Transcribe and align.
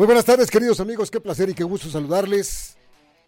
Muy 0.00 0.06
buenas 0.06 0.24
tardes, 0.24 0.50
queridos 0.50 0.80
amigos. 0.80 1.10
Qué 1.10 1.20
placer 1.20 1.50
y 1.50 1.54
qué 1.54 1.62
gusto 1.62 1.90
saludarles 1.90 2.78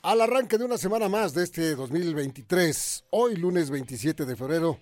al 0.00 0.22
arranque 0.22 0.56
de 0.56 0.64
una 0.64 0.78
semana 0.78 1.06
más 1.06 1.34
de 1.34 1.44
este 1.44 1.74
2023. 1.74 3.04
Hoy, 3.10 3.36
lunes 3.36 3.68
27 3.68 4.24
de 4.24 4.36
febrero 4.36 4.78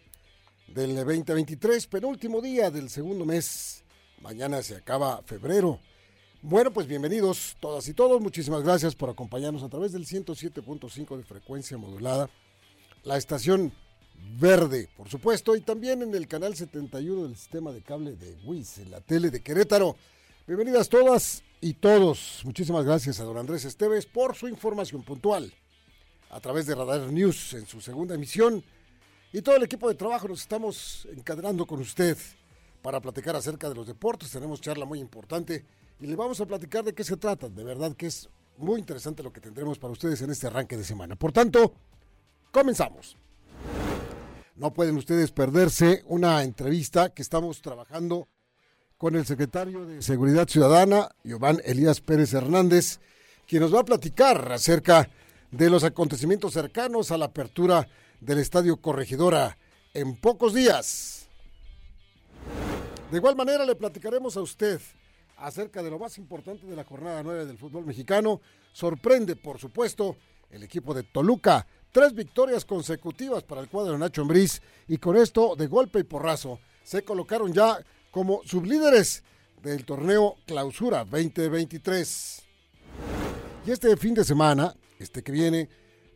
del 0.68 0.94
2023, 0.94 1.88
penúltimo 1.88 2.40
día 2.40 2.70
del 2.70 2.90
segundo 2.90 3.24
mes. 3.24 3.82
Mañana 4.20 4.62
se 4.62 4.76
acaba 4.76 5.20
febrero. 5.24 5.80
Bueno, 6.42 6.72
pues 6.72 6.86
bienvenidos 6.86 7.56
todas 7.58 7.88
y 7.88 7.92
todos. 7.92 8.20
Muchísimas 8.20 8.62
gracias 8.62 8.94
por 8.94 9.10
acompañarnos 9.10 9.64
a 9.64 9.68
través 9.68 9.90
del 9.90 10.06
107.5 10.06 11.16
de 11.16 11.24
frecuencia 11.24 11.76
modulada. 11.76 12.30
La 13.02 13.16
estación 13.16 13.72
verde, 14.38 14.88
por 14.96 15.08
supuesto, 15.08 15.56
y 15.56 15.60
también 15.60 16.02
en 16.02 16.14
el 16.14 16.28
canal 16.28 16.54
71 16.54 17.24
del 17.24 17.36
sistema 17.36 17.72
de 17.72 17.82
cable 17.82 18.14
de 18.14 18.36
WIS, 18.44 18.78
en 18.78 18.92
la 18.92 19.00
tele 19.00 19.30
de 19.30 19.42
Querétaro. 19.42 19.96
Bienvenidas 20.46 20.88
todas 20.88 21.42
y 21.60 21.74
todos. 21.74 22.42
Muchísimas 22.44 22.84
gracias 22.84 23.20
a 23.20 23.24
don 23.24 23.36
Andrés 23.36 23.64
Esteves 23.64 24.06
por 24.06 24.34
su 24.34 24.48
información 24.48 25.02
puntual 25.02 25.52
a 26.30 26.40
través 26.40 26.66
de 26.66 26.74
Radar 26.74 27.12
News 27.12 27.54
en 27.54 27.66
su 27.66 27.80
segunda 27.80 28.14
emisión. 28.14 28.64
Y 29.32 29.42
todo 29.42 29.56
el 29.56 29.62
equipo 29.62 29.88
de 29.88 29.94
trabajo 29.94 30.28
nos 30.28 30.40
estamos 30.40 31.06
encadenando 31.14 31.66
con 31.66 31.80
usted 31.80 32.16
para 32.82 33.00
platicar 33.00 33.36
acerca 33.36 33.68
de 33.68 33.74
los 33.74 33.86
deportes. 33.86 34.30
Tenemos 34.30 34.60
charla 34.60 34.84
muy 34.84 34.98
importante 34.98 35.64
y 36.00 36.06
le 36.06 36.16
vamos 36.16 36.40
a 36.40 36.46
platicar 36.46 36.84
de 36.84 36.94
qué 36.94 37.04
se 37.04 37.16
trata. 37.16 37.48
De 37.48 37.62
verdad 37.62 37.94
que 37.94 38.06
es 38.06 38.28
muy 38.56 38.80
interesante 38.80 39.22
lo 39.22 39.32
que 39.32 39.40
tendremos 39.40 39.78
para 39.78 39.92
ustedes 39.92 40.22
en 40.22 40.30
este 40.30 40.46
arranque 40.46 40.76
de 40.76 40.84
semana. 40.84 41.16
Por 41.16 41.32
tanto, 41.32 41.74
comenzamos. 42.50 43.16
No 44.56 44.72
pueden 44.72 44.96
ustedes 44.96 45.30
perderse 45.30 46.02
una 46.06 46.42
entrevista 46.42 47.10
que 47.10 47.22
estamos 47.22 47.62
trabajando 47.62 48.28
con 49.00 49.16
el 49.16 49.24
secretario 49.24 49.86
de 49.86 50.02
Seguridad 50.02 50.46
Ciudadana, 50.46 51.08
Giovanni 51.24 51.60
Elías 51.64 52.02
Pérez 52.02 52.34
Hernández, 52.34 53.00
quien 53.46 53.62
nos 53.62 53.74
va 53.74 53.80
a 53.80 53.84
platicar 53.84 54.52
acerca 54.52 55.08
de 55.50 55.70
los 55.70 55.84
acontecimientos 55.84 56.52
cercanos 56.52 57.10
a 57.10 57.16
la 57.16 57.24
apertura 57.24 57.88
del 58.20 58.40
Estadio 58.40 58.76
Corregidora 58.76 59.56
en 59.94 60.20
pocos 60.20 60.52
días. 60.52 61.30
De 63.10 63.16
igual 63.16 63.36
manera 63.36 63.64
le 63.64 63.74
platicaremos 63.74 64.36
a 64.36 64.42
usted 64.42 64.78
acerca 65.38 65.82
de 65.82 65.88
lo 65.90 65.98
más 65.98 66.18
importante 66.18 66.66
de 66.66 66.76
la 66.76 66.84
jornada 66.84 67.22
9 67.22 67.46
del 67.46 67.56
fútbol 67.56 67.86
mexicano. 67.86 68.42
Sorprende, 68.74 69.34
por 69.34 69.58
supuesto, 69.58 70.18
el 70.50 70.62
equipo 70.62 70.92
de 70.92 71.04
Toluca. 71.04 71.66
Tres 71.90 72.14
victorias 72.14 72.66
consecutivas 72.66 73.44
para 73.44 73.62
el 73.62 73.70
cuadro 73.70 73.94
de 73.94 73.98
Nacho 73.98 74.20
Ambriz 74.20 74.60
y 74.88 74.98
con 74.98 75.16
esto, 75.16 75.56
de 75.56 75.68
golpe 75.68 76.00
y 76.00 76.04
porrazo, 76.04 76.60
se 76.82 77.02
colocaron 77.02 77.50
ya 77.50 77.78
como 78.10 78.42
sublíderes 78.44 79.22
del 79.62 79.84
torneo 79.84 80.36
Clausura 80.46 81.04
2023. 81.04 82.42
Y 83.66 83.70
este 83.70 83.96
fin 83.96 84.14
de 84.14 84.24
semana, 84.24 84.74
este 84.98 85.22
que 85.22 85.32
viene, 85.32 85.68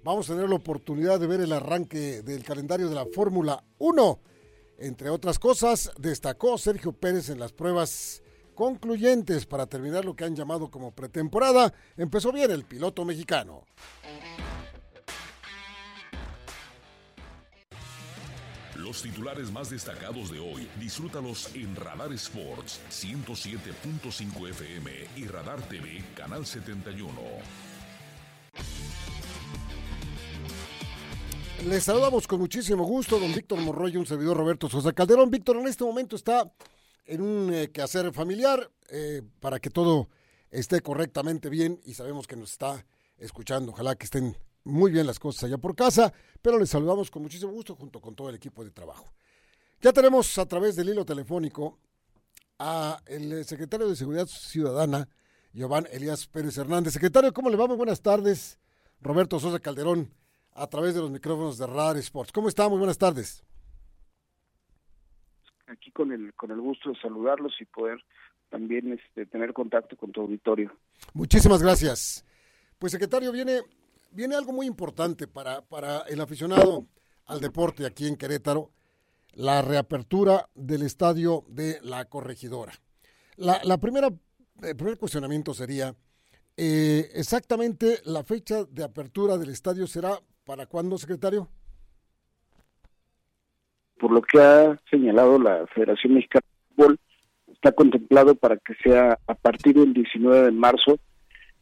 vamos 0.03 0.29
a 0.29 0.35
tener 0.35 0.49
la 0.49 0.57
oportunidad 0.57 1.21
de 1.21 1.27
ver 1.27 1.41
el 1.41 1.53
arranque 1.53 2.23
del 2.23 2.43
calendario 2.43 2.89
de 2.89 2.95
la 2.95 3.07
Fórmula 3.07 3.63
1. 3.79 4.19
Entre 4.79 5.11
otras 5.11 5.39
cosas, 5.39 5.93
destacó 5.99 6.59
Sergio 6.59 6.93
Pérez 6.93 7.29
en 7.29 7.39
las 7.39 7.53
pruebas 7.53 8.23
concluyentes 8.55 9.47
para 9.47 9.67
terminar 9.67 10.05
lo 10.05 10.17
que 10.17 10.25
han 10.25 10.37
llamado 10.37 10.71
como 10.71 10.93
pretemporada. 10.93 11.73
Empezó 11.97 12.33
bien 12.33 12.51
el 12.51 12.65
piloto 12.65 13.05
mexicano. 13.05 13.65
Los 18.85 19.01
titulares 19.01 19.51
más 19.51 19.71
destacados 19.71 20.31
de 20.31 20.39
hoy, 20.39 20.69
disfrútalos 20.79 21.55
en 21.55 21.75
Radar 21.75 22.13
Sports 22.13 22.83
107.5 22.91 24.51
FM 24.51 24.91
y 25.17 25.27
Radar 25.27 25.67
TV 25.69 26.05
Canal 26.15 26.45
71. 26.45 27.11
Les 31.67 31.83
saludamos 31.83 32.27
con 32.27 32.41
muchísimo 32.41 32.85
gusto, 32.85 33.19
don 33.19 33.33
Víctor 33.35 33.59
Morroy, 33.59 33.97
un 33.97 34.05
servidor 34.05 34.37
Roberto 34.37 34.69
Sosa 34.69 34.93
Calderón. 34.93 35.31
Víctor 35.31 35.57
en 35.57 35.67
este 35.67 35.83
momento 35.83 36.15
está 36.15 36.53
en 37.07 37.23
un 37.23 37.55
eh, 37.55 37.71
quehacer 37.71 38.13
familiar 38.13 38.71
eh, 38.91 39.23
para 39.41 39.61
que 39.61 39.71
todo 39.71 40.11
esté 40.51 40.83
correctamente 40.83 41.49
bien 41.49 41.81
y 41.87 41.95
sabemos 41.95 42.27
que 42.27 42.37
nos 42.37 42.53
está 42.53 42.85
escuchando. 43.17 43.73
Ojalá 43.73 43.97
que 43.97 44.05
estén 44.05 44.37
muy 44.65 44.91
bien 44.91 45.07
las 45.07 45.19
cosas 45.19 45.45
allá 45.45 45.59
por 45.59 45.77
casa, 45.77 46.13
pero 46.43 46.59
les 46.59 46.71
saludamos 46.71 47.11
con 47.11 47.23
muchísimo 47.23 47.53
gusto 47.53 47.75
junto 47.75 48.01
con 48.01 48.15
todo 48.15 48.29
el 48.31 48.35
equipo 48.35 48.65
de 48.65 48.71
trabajo. 48.71 49.13
Ya 49.81 49.93
tenemos 49.93 50.39
a 50.39 50.47
través 50.47 50.77
del 50.77 50.89
hilo 50.89 51.05
telefónico 51.05 51.79
a 52.59 53.01
el 53.07 53.45
secretario 53.45 53.89
de 53.89 53.97
Seguridad 53.97 54.27
Ciudadana, 54.27 55.09
Giovanni 55.53 55.89
Elías 55.93 56.27
Pérez 56.27 56.57
Hernández. 56.57 56.95
Secretario, 56.95 57.33
¿cómo 57.33 57.51
le 57.51 57.57
va? 57.57 57.67
Muy 57.67 57.77
buenas 57.77 58.01
tardes. 58.01 58.59
Roberto 59.01 59.39
Sosa 59.39 59.59
Calderón, 59.59 60.11
a 60.53 60.67
través 60.67 60.95
de 60.95 61.01
los 61.01 61.11
micrófonos 61.11 61.59
de 61.59 61.67
Radar 61.67 61.99
Sports. 61.99 62.33
¿Cómo 62.33 62.49
está? 62.49 62.69
Muy 62.69 62.79
buenas 62.79 62.97
tardes. 62.97 63.45
Aquí 65.67 65.91
con 65.91 66.13
el, 66.13 66.33
con 66.35 66.51
el 66.51 66.61
gusto 66.61 66.91
de 66.91 67.01
saludarlos 67.01 67.55
y 67.61 67.65
poder 67.67 68.03
también 68.49 68.93
este, 68.93 69.27
tener 69.27 69.53
contacto 69.53 69.97
con 69.97 70.13
tu 70.13 70.23
auditorio. 70.23 70.73
Muchísimas 71.13 71.63
gracias. 71.63 72.25
Pues 72.79 72.93
secretario, 72.93 73.33
viene 73.33 73.63
viene 74.15 74.37
algo 74.37 74.53
muy 74.53 74.67
importante 74.67 75.27
para, 75.27 75.63
para 75.63 76.01
el 76.09 76.21
aficionado 76.21 76.87
al 77.27 77.41
deporte 77.41 77.85
aquí 77.85 78.07
en 78.07 78.17
Querétaro, 78.17 78.71
la 79.33 79.61
reapertura 79.61 80.49
del 80.55 80.83
estadio 80.83 81.45
de 81.49 81.79
la 81.83 82.05
corregidora. 82.05 82.73
La, 83.37 83.61
la 83.65 83.79
primera, 83.79 84.09
el 84.63 84.77
primer 84.77 84.97
cuestionamiento 84.97 85.53
sería, 85.53 85.95
eh, 86.57 87.11
exactamente 87.15 87.99
la 88.05 88.23
fecha 88.23 88.65
de 88.65 88.85
apertura 88.85 89.37
del 89.37 89.51
estadio 89.51 89.87
será 89.87 90.21
para 90.45 90.67
cuándo, 90.67 90.97
secretario? 90.99 91.49
Por 93.99 94.13
lo 94.13 94.23
que 94.23 94.41
ha 94.41 94.79
señalado 94.91 95.39
la 95.39 95.67
Federación 95.75 96.15
Mexicana 96.15 96.47
de 96.47 96.75
Fútbol, 96.77 97.01
está 97.49 97.73
contemplado 97.73 98.35
para 98.37 98.57
que 98.59 98.75
sea 98.85 99.19
a 99.27 99.35
partir 99.35 99.75
del 99.75 99.93
19 99.93 100.43
de 100.43 100.53
marzo 100.53 100.99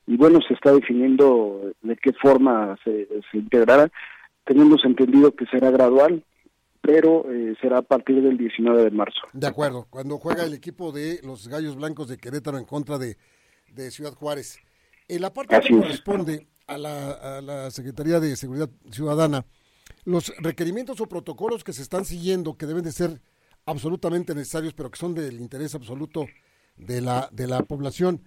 y 0.06 0.16
bueno, 0.16 0.40
se 0.46 0.54
está 0.54 0.72
definiendo 0.72 1.72
de 1.82 1.96
qué 1.96 2.12
forma 2.12 2.76
se, 2.84 3.08
se 3.30 3.38
integrará. 3.38 3.90
Tenemos 4.44 4.84
entendido 4.84 5.34
que 5.34 5.46
será 5.46 5.70
gradual, 5.70 6.24
pero 6.80 7.30
eh, 7.32 7.54
será 7.60 7.78
a 7.78 7.82
partir 7.82 8.20
del 8.22 8.36
19 8.36 8.82
de 8.84 8.90
marzo. 8.90 9.20
De 9.32 9.46
acuerdo, 9.46 9.86
cuando 9.88 10.18
juega 10.18 10.44
el 10.44 10.54
equipo 10.54 10.90
de 10.90 11.20
los 11.22 11.46
Gallos 11.48 11.76
Blancos 11.76 12.08
de 12.08 12.18
Querétaro 12.18 12.58
en 12.58 12.64
contra 12.64 12.98
de, 12.98 13.16
de 13.72 13.90
Ciudad 13.90 14.14
Juárez. 14.14 14.58
En 15.08 15.20
la 15.20 15.32
parte 15.32 15.58
que 15.60 15.76
corresponde 15.76 16.48
a 16.66 16.78
la, 16.78 17.10
a 17.12 17.40
la 17.40 17.70
Secretaría 17.70 18.18
de 18.18 18.36
Seguridad 18.36 18.70
Ciudadana, 18.90 19.44
los 20.04 20.32
requerimientos 20.38 21.00
o 21.00 21.06
protocolos 21.06 21.64
que 21.64 21.72
se 21.72 21.82
están 21.82 22.04
siguiendo, 22.04 22.56
que 22.56 22.66
deben 22.66 22.82
de 22.82 22.92
ser 22.92 23.20
absolutamente 23.66 24.34
necesarios, 24.34 24.74
pero 24.74 24.90
que 24.90 24.98
son 24.98 25.14
del 25.14 25.40
interés 25.40 25.74
absoluto 25.74 26.26
de 26.76 27.00
la, 27.00 27.28
de 27.32 27.46
la 27.46 27.62
población, 27.62 28.22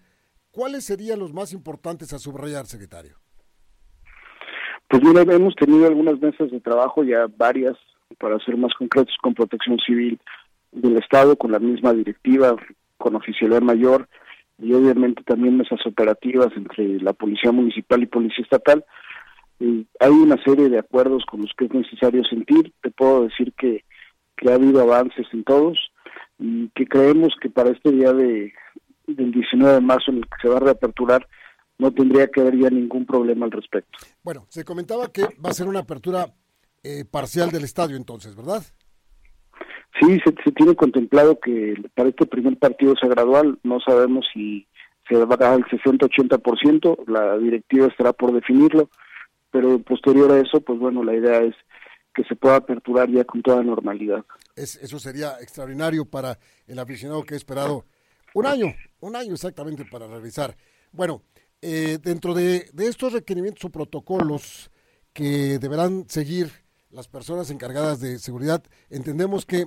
¿Cuáles 0.56 0.86
serían 0.86 1.20
los 1.20 1.34
más 1.34 1.52
importantes 1.52 2.14
a 2.14 2.18
subrayar, 2.18 2.66
secretario? 2.66 3.18
Pues 4.88 5.04
mira, 5.04 5.24
hemos 5.24 5.54
tenido 5.54 5.86
algunas 5.86 6.18
mesas 6.22 6.50
de 6.50 6.62
trabajo, 6.62 7.04
ya 7.04 7.28
varias, 7.28 7.76
para 8.20 8.40
ser 8.40 8.56
más 8.56 8.74
concretos, 8.76 9.14
con 9.22 9.34
protección 9.34 9.78
civil 9.86 10.18
del 10.72 10.96
Estado, 10.96 11.36
con 11.36 11.52
la 11.52 11.60
misma 11.60 11.92
directiva, 11.92 12.56
con 12.98 13.18
oficialidad 13.18 13.62
mayor 13.64 14.08
y 14.58 14.72
obviamente 14.72 15.24
también 15.24 15.58
mesas 15.58 15.86
operativas 15.86 16.48
entre 16.56 17.02
la 17.02 17.12
Policía 17.12 17.52
Municipal 17.52 18.02
y 18.02 18.06
Policía 18.06 18.46
Estatal. 18.46 18.86
Y 19.60 19.86
hay 20.00 20.12
una 20.12 20.42
serie 20.42 20.70
de 20.70 20.80
acuerdos 20.80 21.26
con 21.26 21.42
los 21.42 21.52
que 21.58 21.66
es 21.66 21.74
necesario 21.74 22.24
sentir. 22.24 22.72
Te 22.82 22.92
puedo 22.92 23.24
decir 23.24 23.52
que, 23.58 23.84
que 24.38 24.50
ha 24.50 24.56
habido 24.56 24.80
avances 24.80 25.28
en 25.34 25.44
todos 25.44 25.78
y 26.40 26.70
que 26.70 26.86
creemos 26.86 27.34
que 27.42 27.50
para 27.50 27.72
este 27.72 27.92
día 27.92 28.14
de, 28.14 28.54
del 29.08 29.32
19 29.32 29.74
de 29.74 29.82
marzo 29.82 30.12
en 30.12 30.18
el 30.18 30.24
que 30.24 30.38
se 30.42 30.50
va 30.50 30.58
a 30.58 30.62
reaperturar, 30.62 31.28
no 31.78 31.92
tendría 31.92 32.28
que 32.28 32.42
haber 32.42 32.58
ya 32.58 32.70
ningún 32.70 33.06
problema 33.06 33.46
al 33.46 33.52
respecto. 33.52 33.98
Bueno, 34.24 34.46
se 34.50 34.64
comentaba 34.64 35.12
que 35.12 35.24
va 35.44 35.50
a 35.50 35.54
ser 35.54 35.68
una 35.68 35.80
apertura 35.80 36.34
eh, 36.84 37.06
parcial 37.10 37.52
del 37.52 37.64
estadio 37.64 37.98
entonces, 37.98 38.36
¿verdad? 38.36 38.64
Sí, 40.00 40.20
se, 40.24 40.52
tiene 40.52 40.76
contemplado 40.76 41.40
que 41.40 41.76
para 41.96 42.10
este 42.10 42.26
primer 42.26 42.58
partido 42.58 42.96
sea 43.00 43.10
gradual, 43.10 43.60
no 43.64 43.80
sabemos 43.80 44.26
si 44.34 44.68
se 45.08 45.16
va 45.16 45.36
a 45.36 45.38
dar 45.38 45.58
el 45.58 45.66
60-80%, 45.66 47.08
la 47.08 47.38
directiva 47.38 47.88
estará 47.88 48.12
por 48.12 48.34
definirlo, 48.34 48.90
pero 49.52 49.80
posterior 49.80 50.32
a 50.32 50.40
eso, 50.40 50.60
pues 50.62 50.80
bueno, 50.80 51.04
la 51.04 51.16
idea 51.16 51.42
es 51.42 51.56
que 52.14 52.24
se 52.24 52.36
pueda 52.36 52.58
aperturar 52.58 53.10
ya 53.10 53.24
con 53.24 53.42
toda 53.42 53.64
normalidad. 53.64 54.26
Es, 54.56 54.76
eso 54.76 55.00
sería 55.00 55.34
extraordinario 55.42 56.06
para 56.06 56.40
el 56.68 56.80
aficionado 56.80 57.24
que 57.24 57.36
ha 57.36 57.38
esperado 57.38 57.86
un 58.36 58.46
año, 58.46 58.76
un 59.00 59.16
año 59.16 59.34
exactamente 59.34 59.86
para 59.86 60.08
realizar. 60.08 60.56
Bueno, 60.92 61.24
eh, 61.62 62.00
dentro 62.02 62.34
de, 62.34 62.70
estos 62.80 63.14
requerimientos 63.14 63.64
o 63.64 63.70
protocolos 63.70 64.70
que 65.14 65.58
deberán 65.58 66.06
seguir 66.10 66.52
las 66.90 67.08
personas 67.08 67.50
encargadas 67.50 68.02
de 68.02 68.20
seguridad, 68.20 68.62
entendemos 68.90 69.46
que 69.46 69.66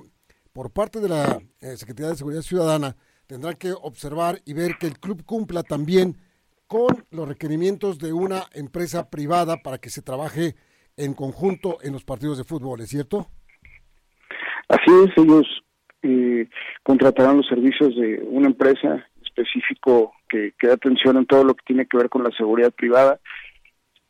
por 0.53 0.71
parte 0.71 0.99
de 0.99 1.09
la 1.09 1.41
eh, 1.61 1.77
Secretaría 1.77 2.11
de 2.11 2.17
Seguridad 2.17 2.43
Ciudadana 2.43 2.95
tendrán 3.25 3.55
que 3.55 3.71
observar 3.71 4.39
y 4.45 4.53
ver 4.53 4.77
que 4.79 4.85
el 4.85 4.99
club 4.99 5.25
cumpla 5.25 5.63
también 5.63 6.17
con 6.67 7.07
los 7.09 7.27
requerimientos 7.27 7.97
de 7.97 8.13
una 8.13 8.45
empresa 8.53 9.09
privada 9.09 9.57
para 9.57 9.79
que 9.79 9.89
se 9.89 10.03
trabaje 10.03 10.55
en 10.95 11.15
conjunto 11.15 11.79
en 11.81 11.93
los 11.93 12.03
partidos 12.03 12.37
de 12.37 12.43
fútbol, 12.43 12.81
¿es 12.81 12.89
cierto? 12.89 13.31
Así 14.67 14.91
es, 15.03 15.23
ellos 15.23 15.47
eh, 16.03 16.47
contratarán 16.83 17.37
los 17.37 17.47
servicios 17.47 17.95
de 17.95 18.21
una 18.27 18.47
empresa 18.47 19.05
específico 19.23 20.13
que, 20.27 20.53
que 20.59 20.67
da 20.67 20.73
atención 20.73 21.17
en 21.17 21.25
todo 21.25 21.43
lo 21.43 21.55
que 21.55 21.63
tiene 21.65 21.85
que 21.85 21.97
ver 21.97 22.09
con 22.09 22.23
la 22.23 22.31
seguridad 22.31 22.71
privada. 22.71 23.19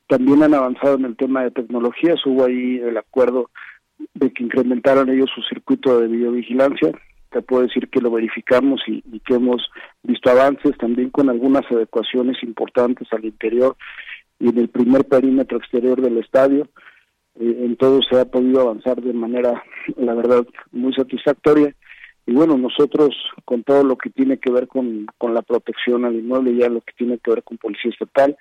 También 0.07 0.41
han 0.41 0.55
avanzado 0.55 0.95
en 0.95 1.05
el 1.05 1.15
tema 1.15 1.43
de 1.43 1.51
tecnologías, 1.51 2.25
hubo 2.25 2.45
ahí 2.45 2.79
el 2.79 2.97
acuerdo 2.97 3.49
de 4.13 4.31
que 4.31 4.43
incrementaran 4.43 5.09
ellos 5.09 5.29
su 5.33 5.41
circuito 5.43 5.99
de 5.99 6.07
videovigilancia. 6.07 6.91
Te 7.31 7.41
puedo 7.41 7.63
decir 7.63 7.89
que 7.89 8.01
lo 8.01 8.11
verificamos 8.11 8.81
y, 8.87 9.01
que 9.19 9.35
hemos 9.35 9.69
visto 10.03 10.29
avances 10.29 10.75
también 10.77 11.09
con 11.11 11.29
algunas 11.29 11.63
adecuaciones 11.71 12.41
importantes 12.43 13.07
al 13.11 13.25
interior 13.25 13.75
y 14.39 14.49
en 14.49 14.57
el 14.57 14.69
primer 14.69 15.05
perímetro 15.05 15.57
exterior 15.57 16.01
del 16.01 16.17
estadio. 16.17 16.67
Eh, 17.39 17.65
en 17.65 17.77
todo 17.77 18.01
se 18.01 18.19
ha 18.19 18.25
podido 18.25 18.61
avanzar 18.61 19.01
de 19.01 19.13
manera, 19.13 19.63
la 19.97 20.13
verdad, 20.13 20.45
muy 20.71 20.93
satisfactoria. 20.93 21.75
Y 22.25 22.33
bueno, 22.33 22.57
nosotros 22.57 23.09
con 23.45 23.63
todo 23.63 23.83
lo 23.83 23.97
que 23.97 24.11
tiene 24.11 24.37
que 24.37 24.51
ver 24.51 24.67
con, 24.67 25.07
con 25.17 25.33
la 25.33 25.41
protección 25.41 26.05
al 26.05 26.15
inmueble, 26.15 26.55
ya 26.55 26.69
lo 26.69 26.81
que 26.81 26.93
tiene 26.95 27.17
que 27.17 27.31
ver 27.31 27.43
con 27.43 27.57
Policía 27.57 27.91
Estatal, 27.91 28.37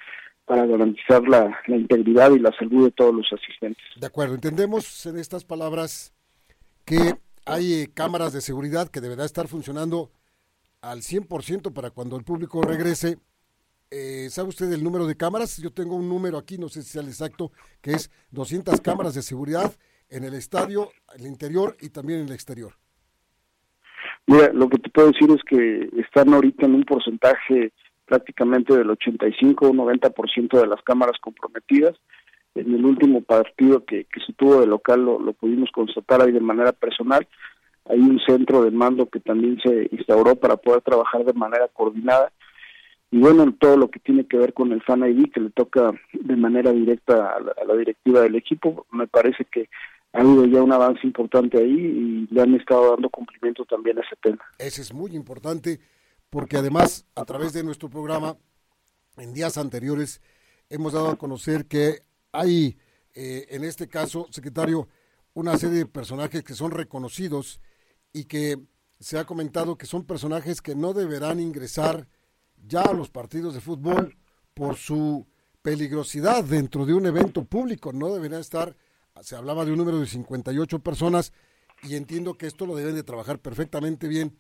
para 0.49 0.67
garantizar 0.67 1.23
la, 1.29 1.55
integridad 1.69 2.33
y 2.33 2.39
la 2.39 2.51
salud 2.59 2.87
de 2.87 2.91
todos 2.91 3.15
los 3.15 3.27
asistentes. 3.33 3.85
De 3.97 4.07
acuerdo, 4.07 4.35
entendemos 4.35 5.05
en 5.07 5.19
estas 5.19 5.45
palabras 5.45 6.15
que 6.87 7.15
hay 7.45 7.75
eh, 7.75 7.91
cámaras 7.93 8.33
de 8.33 8.41
seguridad 8.41 8.89
que 8.89 9.03
deberá 9.03 9.27
estar 9.27 9.47
funcionando 9.47 10.11
al 10.81 11.01
100% 11.01 11.73
para 11.73 11.91
cuando 11.91 12.17
el 12.17 12.25
público 12.25 12.63
regrese. 12.63 13.19
Eh, 13.91 14.29
¿Sabe 14.31 14.51
usted 14.51 14.71
el 14.73 14.85
número 14.85 15.07
de 15.07 15.17
cámaras? 15.17 15.57
Yo 15.63 15.73
tengo 15.73 15.97
un 15.97 16.09
número 16.09 16.37
aquí, 16.37 16.59
no 16.59 16.69
sé 16.69 16.83
si 16.83 16.91
sea 16.91 17.03
el 17.03 17.09
exacto, 17.09 17.53
que 17.81 17.93
es 17.93 18.11
200 18.33 18.81
cámaras 18.83 19.15
de 19.15 19.23
seguridad 19.23 19.73
en 20.11 20.25
el 20.25 20.35
estadio, 20.35 20.91
el 21.17 21.27
interior 21.27 21.77
y 21.81 21.89
también 21.91 22.21
en 22.21 22.27
el 22.27 22.35
exterior. 22.35 22.75
Mira, 24.27 24.53
lo 24.53 24.69
que 24.69 24.79
te 24.79 24.91
puedo 24.91 25.11
decir 25.11 25.31
es 25.31 25.43
que 25.45 25.89
están 26.01 26.35
ahorita 26.35 26.67
en 26.67 26.75
un 26.75 26.85
porcentaje 26.85 27.73
prácticamente 28.05 28.77
del 28.77 28.91
85 28.91 29.69
o 29.69 29.73
90% 29.73 30.61
de 30.61 30.67
las 30.67 30.83
cámaras 30.83 31.19
comprometidas. 31.21 31.97
En 32.55 32.75
el 32.75 32.85
último 32.85 33.23
partido 33.23 33.85
que, 33.85 34.07
se 34.27 34.33
tuvo 34.35 34.61
de 34.61 34.67
local 34.67 35.03
lo, 35.03 35.19
lo, 35.19 35.33
pudimos 35.33 35.71
constatar 35.71 36.21
ahí 36.21 36.33
de 36.33 36.41
manera 36.41 36.73
personal. 36.73 37.27
Hay 37.87 38.01
un 38.01 38.21
centro 38.21 38.65
de 38.65 38.71
mando 38.71 39.09
que 39.09 39.21
también 39.21 39.59
se 39.65 39.89
instauró 39.93 40.37
para 40.37 40.57
poder 40.57 40.83
trabajar 40.83 41.25
de 41.25 41.33
manera 41.33 41.69
coordinada. 41.69 42.31
Y 43.11 43.19
bueno, 43.19 43.55
todo 43.59 43.77
lo 43.77 43.91
que 43.91 44.01
tiene 44.01 44.27
que 44.27 44.37
ver 44.37 44.53
con 44.53 44.73
el 44.73 44.83
Fan 44.83 45.03
ID, 45.03 45.33
que 45.33 45.41
le 45.41 45.51
toca 45.51 45.93
de 46.13 46.37
manera 46.37 46.73
directa 46.73 47.37
a 47.37 47.41
la, 47.41 47.75
directiva 47.75 48.21
del 48.21 48.35
equipo, 48.35 48.87
me 48.91 49.07
parece 49.07 49.47
que 49.47 49.69
ha 50.13 50.21
habido 50.21 50.45
ya 50.47 50.63
un 50.63 50.73
avance 50.73 51.01
importante 51.07 51.59
ahí 51.59 52.27
y 52.29 52.35
le 52.35 52.43
han 52.43 52.55
estado 52.55 52.91
dando 52.91 53.09
cumplimiento 53.09 53.65
también 53.65 53.99
a 53.99 54.03
ese 54.03 54.17
tema. 54.23 54.45
Ese 54.59 54.83
es 54.83 54.93
muy 54.93 55.15
importante 55.15 55.81
porque 56.29 56.57
además 56.57 57.07
a 57.15 57.25
través 57.25 57.53
de 57.53 57.65
nuestro 57.65 57.89
programa 57.89 58.37
en 59.17 59.33
días 59.33 59.57
anteriores 59.57 60.21
hemos 60.69 60.93
dado 60.93 61.09
a 61.09 61.17
conocer 61.17 61.67
que 61.67 62.03
hay 62.33 62.77
eh, 63.15 63.47
en 63.51 63.65
este 63.65 63.89
caso, 63.89 64.27
secretario, 64.31 64.89
una 65.35 65.57
serie 65.57 65.79
de 65.79 65.87
personajes 65.87 66.43
que 66.43 66.55
son 66.55 66.71
reconocidos 66.71 67.61
y 68.13 68.25
que 68.25 68.59
se 69.01 69.19
ha 69.19 69.25
comentado 69.25 69.77
que 69.77 69.87
son 69.87 70.05
personajes 70.05 70.61
que 70.61 70.75
no 70.75 70.93
deberán 70.93 71.41
ingresar 71.41 72.07
ya 72.67 72.93
los 72.93 73.11
partidos 73.11 73.55
de 73.55 73.61
fútbol 73.61 74.17
por 74.55 74.77
su 74.77 75.27
peligrosidad 75.63 76.45
dentro 76.45 76.87
de 76.87 76.95
un 76.95 77.07
evento 77.07 77.45
público. 77.45 77.93
No 77.93 78.13
debería 78.13 78.39
estar, 78.39 78.77
se 79.21 79.37
hablaba 79.37 79.65
de 79.65 79.73
un 79.73 79.79
número 79.79 80.01
de 80.01 80.07
58 80.07 80.79
personas 80.81 81.33
y 81.83 81.95
entiendo 81.95 82.35
que 82.35 82.47
esto 82.47 82.67
lo 82.67 82.75
deben 82.77 82.95
de 82.95 83.03
trabajar 83.03 83.39
perfectamente 83.39 84.09
bien 84.09 84.39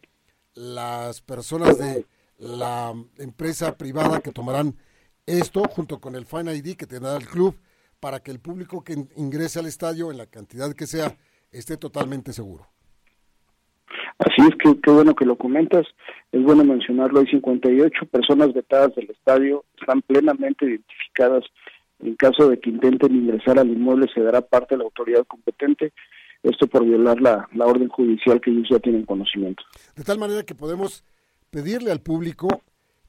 las 0.54 1.20
personas 1.20 1.78
de 1.78 2.06
la 2.38 2.94
empresa 3.18 3.76
privada 3.76 4.20
que 4.20 4.32
tomarán 4.32 4.76
esto 5.26 5.62
junto 5.68 6.00
con 6.00 6.14
el 6.14 6.26
Fine 6.26 6.54
ID 6.54 6.76
que 6.76 6.86
tendrá 6.86 7.16
el 7.16 7.26
club 7.26 7.58
para 8.00 8.20
que 8.20 8.30
el 8.30 8.40
público 8.40 8.82
que 8.82 9.06
ingrese 9.16 9.58
al 9.58 9.66
estadio 9.66 10.10
en 10.10 10.18
la 10.18 10.26
cantidad 10.26 10.72
que 10.72 10.86
sea 10.86 11.18
esté 11.50 11.76
totalmente 11.76 12.32
seguro. 12.32 12.68
Así 14.18 14.42
es 14.48 14.56
que 14.56 14.80
qué 14.80 14.90
bueno 14.90 15.14
que 15.14 15.24
lo 15.24 15.36
comentas, 15.36 15.86
es 16.32 16.42
bueno 16.42 16.64
mencionarlo, 16.64 17.20
hay 17.20 17.26
58 17.26 18.06
personas 18.06 18.52
vetadas 18.52 18.94
del 18.96 19.10
estadio, 19.10 19.64
están 19.80 20.02
plenamente 20.02 20.66
identificadas, 20.66 21.44
en 22.00 22.16
caso 22.16 22.48
de 22.48 22.58
que 22.58 22.70
intenten 22.70 23.14
ingresar 23.14 23.58
al 23.58 23.68
inmueble 23.68 24.08
se 24.12 24.20
dará 24.20 24.40
parte 24.40 24.74
de 24.74 24.78
la 24.78 24.84
autoridad 24.84 25.24
competente, 25.26 25.92
esto 26.42 26.66
por 26.66 26.84
violar 26.84 27.20
la, 27.20 27.48
la 27.52 27.66
orden 27.66 27.88
judicial 27.88 28.40
que 28.40 28.50
ellos 28.50 28.68
ya 28.70 28.78
tienen 28.78 29.04
conocimiento. 29.04 29.62
De 29.94 30.04
tal 30.04 30.18
manera 30.18 30.42
que 30.42 30.54
podemos 30.54 31.04
pedirle 31.50 31.90
al 31.90 32.00
público 32.00 32.62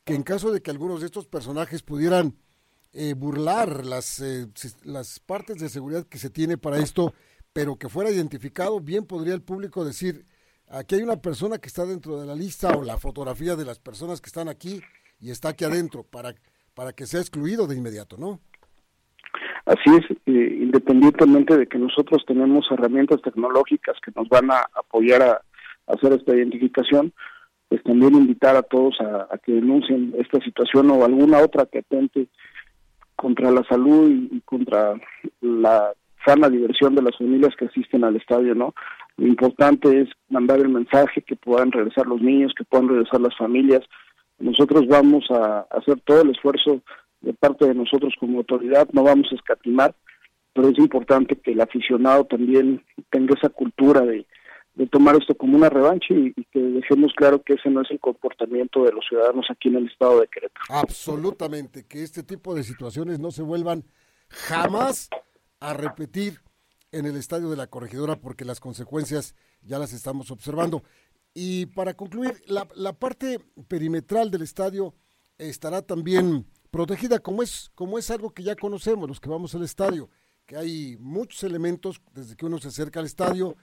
que 0.03 0.13
en 0.15 0.23
caso 0.23 0.51
de 0.51 0.62
que 0.62 0.71
algunos 0.71 1.01
de 1.01 1.07
estos 1.07 1.27
personajes 1.27 1.83
pudieran 1.83 2.35
eh, 2.94 3.13
burlar 3.13 3.85
las, 3.85 4.19
eh, 4.19 4.47
las 4.83 5.19
partes 5.19 5.57
de 5.57 5.69
seguridad 5.69 6.07
que 6.07 6.17
se 6.17 6.29
tiene 6.29 6.57
para 6.57 6.79
esto, 6.79 7.13
pero 7.53 7.75
que 7.75 7.89
fuera 7.89 8.09
identificado, 8.09 8.79
bien 8.79 9.05
podría 9.05 9.35
el 9.35 9.44
público 9.44 9.85
decir, 9.85 10.25
aquí 10.69 10.95
hay 10.95 11.01
una 11.01 11.18
persona 11.18 11.57
que 11.57 11.68
está 11.68 11.86
dentro 11.86 12.19
de 12.19 12.27
la 12.27 12.36
lista 12.36 12.69
o 12.77 12.83
la 12.83 12.98
fotografía 12.98 13.56
de 13.56 13.66
las 13.66 13.80
personas 13.80 14.21
que 14.21 14.27
están 14.27 14.50
aquí 14.50 14.81
y 15.19 15.31
está 15.31 15.50
aquí 15.50 15.66
adentro 15.66 16.04
para, 16.04 16.33
para 16.74 16.93
que 16.93 17.05
sea 17.05 17.20
excluido 17.20 17.67
de 17.67 17.75
inmediato, 17.75 18.17
¿no? 18.17 18.39
Así 19.65 19.89
es, 19.96 20.17
independientemente 20.25 21.55
de 21.55 21.67
que 21.67 21.77
nosotros 21.77 22.24
tenemos 22.25 22.65
herramientas 22.72 23.22
tecnológicas 23.22 23.98
que 24.03 24.12
nos 24.15 24.27
van 24.27 24.50
a 24.50 24.67
apoyar 24.74 25.22
a, 25.22 25.41
hacer 25.88 26.13
esta 26.13 26.36
identificación, 26.36 27.13
pues 27.67 27.82
también 27.84 28.13
invitar 28.13 28.55
a 28.55 28.62
todos 28.62 29.00
a, 29.01 29.38
que 29.39 29.53
denuncien 29.53 30.13
esta 30.17 30.39
situación 30.41 30.89
o 30.91 31.03
alguna 31.03 31.39
otra 31.39 31.65
que 31.65 31.79
atente 31.79 32.27
contra 33.15 33.51
la 33.51 33.63
salud 33.63 34.10
y, 34.10 34.41
contra 34.41 34.93
la 35.41 35.93
sana 36.25 36.49
diversión 36.49 36.95
de 36.95 37.01
las 37.01 37.17
familias 37.17 37.55
que 37.57 37.65
asisten 37.65 38.03
al 38.03 38.15
estadio, 38.15 38.55
¿no? 38.55 38.73
Lo 39.17 39.27
importante 39.27 40.01
es 40.01 40.09
mandar 40.29 40.59
el 40.59 40.69
mensaje 40.69 41.21
que 41.21 41.35
puedan 41.35 41.71
regresar 41.71 42.07
los 42.07 42.21
niños, 42.21 42.53
que 42.57 42.63
puedan 42.63 42.88
regresar 42.88 43.19
las 43.19 43.35
familias. 43.38 43.81
Nosotros 44.38 44.88
vamos 44.88 45.25
a 45.31 45.67
hacer 45.71 45.99
todo 46.05 46.21
el 46.21 46.31
esfuerzo 46.31 46.81
de 47.21 47.33
parte 47.33 47.67
de 47.67 47.75
nosotros 47.75 48.13
como 48.19 48.38
autoridad, 48.38 48.88
no 48.93 49.03
vamos 49.03 49.27
a 49.31 49.35
escatimar, 49.35 49.93
pero 50.53 50.69
es 50.69 50.77
importante 50.77 51.35
que 51.35 51.51
el 51.51 51.61
aficionado 51.61 52.25
también 52.25 52.83
tenga 53.09 53.35
esa 53.35 53.49
cultura 53.49 54.01
de, 54.01 54.25
tomar 54.89 55.17
esto 55.17 55.35
como 55.35 55.57
una 55.57 55.69
revancha 55.69 56.13
y, 56.13 56.33
que 56.53 56.59
dejemos 56.59 57.11
claro 57.13 57.41
que 57.43 57.55
ese 57.55 57.69
no 57.69 57.81
es 57.81 57.91
el 57.91 57.99
comportamiento 57.99 58.85
de 58.85 58.93
los 58.93 59.05
ciudadanos 59.09 59.45
aquí 59.49 59.67
en 59.67 59.75
el 59.75 59.88
estado 59.88 60.21
de 60.21 60.27
Querétaro. 60.27 60.65
Absolutamente, 60.69 61.85
que 61.85 62.01
este 62.01 62.23
tipo 62.23 62.55
de 62.55 62.63
situaciones 62.63 63.19
no 63.19 63.31
se 63.31 63.43
vuelvan 63.43 63.83
jamás 64.29 65.09
a 65.60 65.74
repetir 65.74 66.39
en 66.92 67.06
el 67.06 67.16
estadio 67.16 67.50
de 67.50 67.58
la 67.58 67.68
corregidora 67.68 68.16
porque 68.16 68.46
las 68.46 68.60
consecuencias 68.60 69.36
ya 69.62 69.80
las 69.80 69.94
estamos 69.94 70.32
observando. 70.32 70.84
Y 71.34 71.68
para 71.68 71.94
concluir, 71.94 72.42
la, 72.48 72.68
la 72.75 72.94
parte 72.94 73.39
perimetral 73.68 74.32
del 74.32 74.42
estadio 74.42 74.96
estará 75.38 75.82
también 75.82 76.46
protegida 76.72 77.20
como 77.20 77.44
es, 77.44 77.72
como 77.75 77.98
es 77.98 78.12
algo 78.12 78.32
que 78.32 78.44
ya 78.44 78.56
conocemos 78.56 79.08
los 79.08 79.20
que 79.20 79.30
vamos 79.30 79.56
al 79.56 79.63
estadio, 79.63 80.10
que 80.46 80.58
hay 80.58 80.98
muchos 81.00 81.44
elementos 81.44 82.01
desde 82.13 82.36
que 82.36 82.46
uno 82.46 82.58
se 82.58 82.70
acerca 82.70 83.00
al 83.00 83.06
estadio 83.06 83.56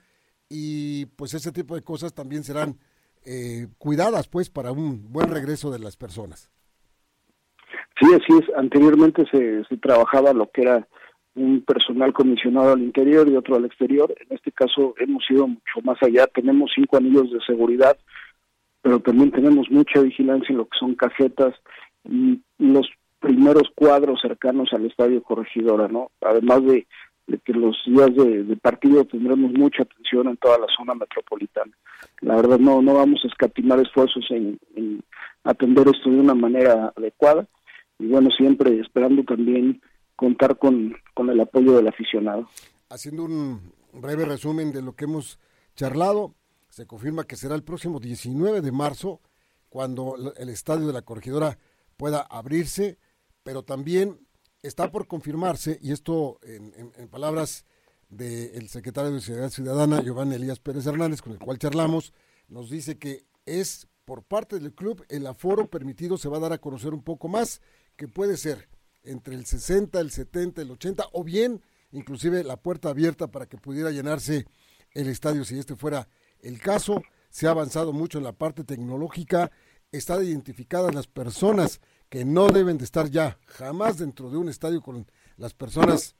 y 0.48 1.06
pues 1.06 1.34
ese 1.34 1.52
tipo 1.52 1.74
de 1.74 1.82
cosas 1.82 2.14
también 2.14 2.44
serán 2.44 2.78
eh, 3.24 3.66
cuidadas 3.78 4.28
pues 4.28 4.50
para 4.50 4.72
un 4.72 5.12
buen 5.12 5.28
regreso 5.28 5.70
de 5.70 5.80
las 5.80 5.96
personas. 5.96 6.50
Sí, 8.00 8.06
así 8.12 8.38
es. 8.40 8.56
Anteriormente 8.56 9.24
se, 9.30 9.64
se 9.64 9.76
trabajaba 9.78 10.32
lo 10.32 10.50
que 10.50 10.62
era 10.62 10.86
un 11.36 11.62
personal 11.62 12.12
comisionado 12.12 12.72
al 12.72 12.82
interior 12.82 13.28
y 13.28 13.36
otro 13.36 13.56
al 13.56 13.64
exterior. 13.64 14.12
En 14.18 14.36
este 14.36 14.50
caso 14.52 14.94
hemos 14.98 15.24
ido 15.30 15.46
mucho 15.46 15.80
más 15.84 16.02
allá. 16.02 16.26
Tenemos 16.26 16.72
cinco 16.74 16.96
anillos 16.96 17.30
de 17.30 17.40
seguridad 17.46 17.96
pero 18.86 19.00
también 19.00 19.32
tenemos 19.32 19.68
mucha 19.68 20.00
vigilancia 20.00 20.52
en 20.52 20.58
lo 20.58 20.66
que 20.66 20.78
son 20.78 20.94
casetas 20.94 21.52
y 22.04 22.40
los 22.58 22.88
primeros 23.18 23.64
cuadros 23.74 24.20
cercanos 24.22 24.68
al 24.72 24.86
estadio 24.86 25.24
Corregidora, 25.24 25.88
¿no? 25.88 26.12
Además 26.20 26.62
de, 26.66 26.86
que 27.44 27.52
los 27.52 27.76
días 27.84 28.14
de, 28.14 28.56
partido 28.62 29.04
tendremos 29.04 29.50
mucha 29.50 29.82
atención 29.82 30.28
en 30.28 30.36
toda 30.36 30.58
la 30.58 30.68
zona 30.76 30.94
metropolitana. 30.94 31.72
La 32.20 32.36
verdad 32.36 32.60
no 32.60 32.80
no 32.80 32.94
vamos 32.94 33.22
a 33.24 33.26
escatimar 33.26 33.80
esfuerzos 33.80 34.24
en, 34.30 34.56
en 34.76 35.02
atender 35.42 35.88
esto 35.88 36.08
de 36.08 36.20
una 36.20 36.36
manera 36.36 36.92
adecuada 36.96 37.44
y 37.98 38.06
bueno, 38.06 38.30
siempre 38.38 38.78
esperando 38.78 39.24
también 39.24 39.82
contar 40.16 40.58
con, 40.58 40.96
con 41.14 41.30
el 41.30 41.40
apoyo 41.40 41.76
del 41.76 41.88
aficionado. 41.88 42.48
Haciendo 42.88 43.24
un 43.24 43.72
breve 43.92 44.24
resumen 44.24 44.72
de 44.72 44.82
lo 44.82 44.94
que 44.94 45.04
hemos 45.04 45.38
charlado, 45.74 46.34
se 46.68 46.86
confirma 46.86 47.24
que 47.24 47.36
será 47.36 47.54
el 47.54 47.62
próximo 47.62 48.00
19 48.00 48.60
de 48.60 48.72
marzo 48.72 49.20
cuando 49.68 50.16
el 50.36 50.48
estadio 50.48 50.86
de 50.86 50.92
la 50.92 51.02
corregidora 51.02 51.58
pueda 51.96 52.20
abrirse, 52.20 52.98
pero 53.42 53.62
también 53.62 54.26
está 54.62 54.90
por 54.90 55.06
confirmarse, 55.06 55.78
y 55.82 55.92
esto 55.92 56.38
en, 56.42 57.08
palabras 57.08 57.64
del 58.08 58.68
secretario 58.68 59.12
de 59.12 59.20
Ciudad 59.20 59.50
Ciudadana, 59.50 60.02
Giovanni 60.02 60.36
Elías 60.36 60.60
Pérez 60.60 60.86
Hernández, 60.86 61.22
con 61.22 61.32
el 61.32 61.38
cual 61.38 61.58
charlamos, 61.58 62.12
nos 62.48 62.70
dice 62.70 62.98
que 62.98 63.24
es 63.44 63.88
por 64.04 64.22
parte 64.22 64.58
del 64.58 64.72
club 64.72 65.04
el 65.08 65.26
aforo 65.26 65.68
permitido 65.68 66.16
se 66.16 66.28
va 66.28 66.36
a 66.36 66.40
dar 66.40 66.52
a 66.52 66.58
conocer 66.58 66.94
un 66.94 67.02
poco 67.02 67.28
más, 67.28 67.60
que 67.96 68.08
puede 68.08 68.36
ser 68.36 68.68
entre 69.06 69.34
el 69.34 69.46
60, 69.46 69.98
el 70.00 70.10
70, 70.10 70.62
el 70.62 70.70
80, 70.70 71.06
o 71.12 71.24
bien 71.24 71.62
inclusive 71.92 72.44
la 72.44 72.56
puerta 72.56 72.90
abierta 72.90 73.28
para 73.28 73.46
que 73.46 73.56
pudiera 73.56 73.90
llenarse 73.90 74.46
el 74.92 75.08
estadio 75.08 75.44
si 75.44 75.58
este 75.58 75.76
fuera 75.76 76.08
el 76.40 76.60
caso. 76.60 77.02
Se 77.30 77.46
ha 77.46 77.50
avanzado 77.50 77.92
mucho 77.92 78.18
en 78.18 78.24
la 78.24 78.32
parte 78.32 78.64
tecnológica, 78.64 79.50
están 79.92 80.24
identificadas 80.24 80.94
las 80.94 81.06
personas 81.06 81.80
que 82.08 82.24
no 82.24 82.48
deben 82.48 82.78
de 82.78 82.84
estar 82.84 83.10
ya 83.10 83.38
jamás 83.46 83.98
dentro 83.98 84.30
de 84.30 84.36
un 84.36 84.48
estadio 84.48 84.80
con 84.80 85.06
las 85.36 85.54
personas 85.54 86.14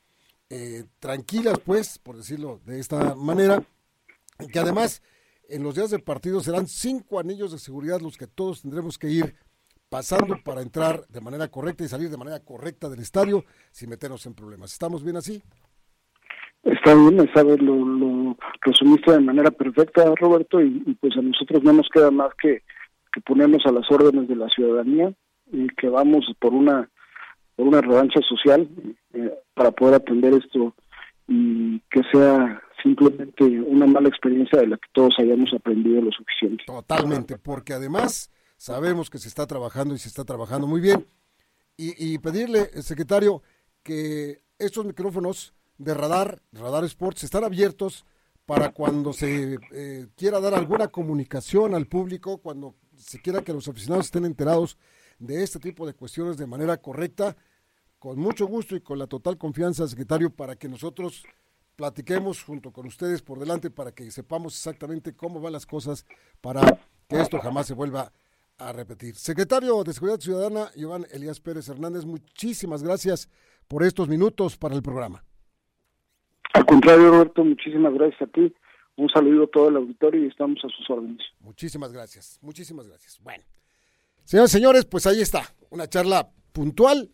eh, 0.50 0.84
tranquilas, 0.98 1.58
pues, 1.64 1.98
por 1.98 2.16
decirlo 2.16 2.60
de 2.64 2.80
esta 2.80 3.14
manera, 3.14 3.64
que 4.52 4.58
además 4.58 5.02
en 5.48 5.62
los 5.62 5.74
días 5.76 5.90
de 5.90 5.98
partido 5.98 6.40
serán 6.40 6.66
cinco 6.66 7.18
anillos 7.18 7.52
de 7.52 7.58
seguridad 7.58 8.00
los 8.00 8.16
que 8.16 8.26
todos 8.26 8.62
tendremos 8.62 8.98
que 8.98 9.08
ir 9.08 9.36
pasando 9.88 10.36
para 10.44 10.62
entrar 10.62 11.06
de 11.08 11.20
manera 11.20 11.48
correcta 11.48 11.84
y 11.84 11.88
salir 11.88 12.10
de 12.10 12.16
manera 12.16 12.40
correcta 12.40 12.88
del 12.88 13.00
estadio 13.00 13.44
sin 13.70 13.90
meternos 13.90 14.26
en 14.26 14.34
problemas. 14.34 14.72
¿Estamos 14.72 15.04
bien 15.04 15.16
así? 15.16 15.42
Está 16.62 16.94
bien, 16.94 17.30
sabes, 17.32 17.60
lo, 17.60 17.76
lo 17.76 18.36
resumiste 18.60 19.12
de 19.12 19.20
manera 19.20 19.50
perfecta, 19.52 20.04
Roberto, 20.16 20.60
y, 20.60 20.96
pues 21.00 21.16
a 21.16 21.22
nosotros 21.22 21.62
no 21.62 21.72
nos 21.72 21.88
queda 21.88 22.10
más 22.10 22.30
que, 22.40 22.62
que 23.12 23.20
ponernos 23.20 23.64
a 23.66 23.72
las 23.72 23.88
órdenes 23.90 24.28
de 24.28 24.34
la 24.34 24.48
ciudadanía 24.48 25.12
y 25.52 25.68
que 25.68 25.88
vamos 25.88 26.26
por 26.40 26.52
una 26.52 26.90
por 27.54 27.68
una 27.68 27.80
revancha 27.80 28.20
social 28.28 28.68
eh, 29.14 29.32
para 29.54 29.70
poder 29.70 29.94
atender 29.94 30.34
esto 30.34 30.74
y 31.26 31.80
que 31.90 32.02
sea 32.12 32.60
simplemente 32.82 33.44
una 33.44 33.86
mala 33.86 34.08
experiencia 34.08 34.60
de 34.60 34.66
la 34.66 34.76
que 34.76 34.88
todos 34.92 35.14
hayamos 35.18 35.52
aprendido 35.54 36.02
lo 36.02 36.12
suficiente. 36.12 36.64
Totalmente, 36.66 37.38
porque 37.38 37.72
además 37.72 38.30
sabemos 38.56 39.10
que 39.10 39.18
se 39.18 39.28
está 39.28 39.46
trabajando 39.46 39.94
y 39.94 39.98
se 39.98 40.08
está 40.08 40.24
trabajando 40.24 40.66
muy 40.66 40.80
bien. 40.80 41.06
Y, 41.78 42.16
pedirle, 42.18 42.70
secretario, 42.82 43.42
que 43.82 44.42
estos 44.58 44.86
micrófonos 44.86 45.52
de 45.76 45.92
Radar, 45.92 46.42
Radar 46.52 46.84
Sports, 46.84 47.24
están 47.24 47.44
abiertos 47.44 48.06
para 48.46 48.72
cuando 48.72 49.12
se 49.12 49.58
eh, 49.72 50.06
quiera 50.16 50.40
dar 50.40 50.54
alguna 50.54 50.88
comunicación 50.88 51.74
al 51.74 51.86
público, 51.86 52.38
cuando 52.38 52.76
se 52.96 53.20
quiera 53.20 53.42
que 53.42 53.52
los 53.52 53.68
aficionados 53.68 54.06
estén 54.06 54.24
enterados 54.24 54.78
de 55.18 55.42
este 55.42 55.58
tipo 55.58 55.86
de 55.86 55.92
cuestiones 55.92 56.38
de 56.38 56.46
manera 56.46 56.78
correcta, 56.78 57.36
con 57.98 58.18
mucho 58.18 58.46
gusto 58.46 58.74
y 58.74 58.80
con 58.80 58.98
la 58.98 59.06
total 59.06 59.36
confianza, 59.36 59.86
secretario, 59.86 60.30
para 60.30 60.56
que 60.56 60.70
nosotros 60.70 61.24
platiquemos 61.76 62.42
junto 62.42 62.72
con 62.72 62.86
ustedes 62.86 63.20
por 63.20 63.38
delante 63.38 63.70
para 63.70 63.92
que 63.92 64.10
sepamos 64.10 64.54
exactamente 64.54 65.14
cómo 65.14 65.40
van 65.40 65.52
las 65.52 65.66
cosas 65.66 66.06
para 66.40 66.80
que 67.06 67.20
esto 67.20 67.38
jamás 67.38 67.66
se 67.66 67.74
vuelva 67.74 68.12
a 68.58 68.72
repetir. 68.72 69.14
Secretario 69.16 69.82
de 69.84 69.92
Seguridad 69.92 70.20
Ciudadana, 70.20 70.70
Iván 70.76 71.06
Elías 71.12 71.40
Pérez 71.40 71.68
Hernández, 71.68 72.04
muchísimas 72.04 72.82
gracias 72.82 73.28
por 73.68 73.82
estos 73.82 74.08
minutos 74.08 74.56
para 74.56 74.74
el 74.74 74.82
programa. 74.82 75.24
Al 76.54 76.64
contrario, 76.64 77.10
Roberto, 77.10 77.44
muchísimas 77.44 77.92
gracias 77.92 78.22
a 78.22 78.26
ti. 78.26 78.54
Un 78.96 79.10
saludo 79.10 79.44
a 79.44 79.46
todo 79.48 79.68
el 79.68 79.76
auditorio 79.76 80.24
y 80.24 80.28
estamos 80.28 80.58
a 80.64 80.68
sus 80.68 80.88
órdenes. 80.88 81.20
Muchísimas 81.40 81.92
gracias, 81.92 82.38
muchísimas 82.40 82.88
gracias. 82.88 83.20
Bueno, 83.22 83.44
señores, 84.24 84.50
señores, 84.50 84.84
pues 84.86 85.06
ahí 85.06 85.20
está, 85.20 85.42
una 85.68 85.86
charla 85.86 86.30
puntual 86.52 87.10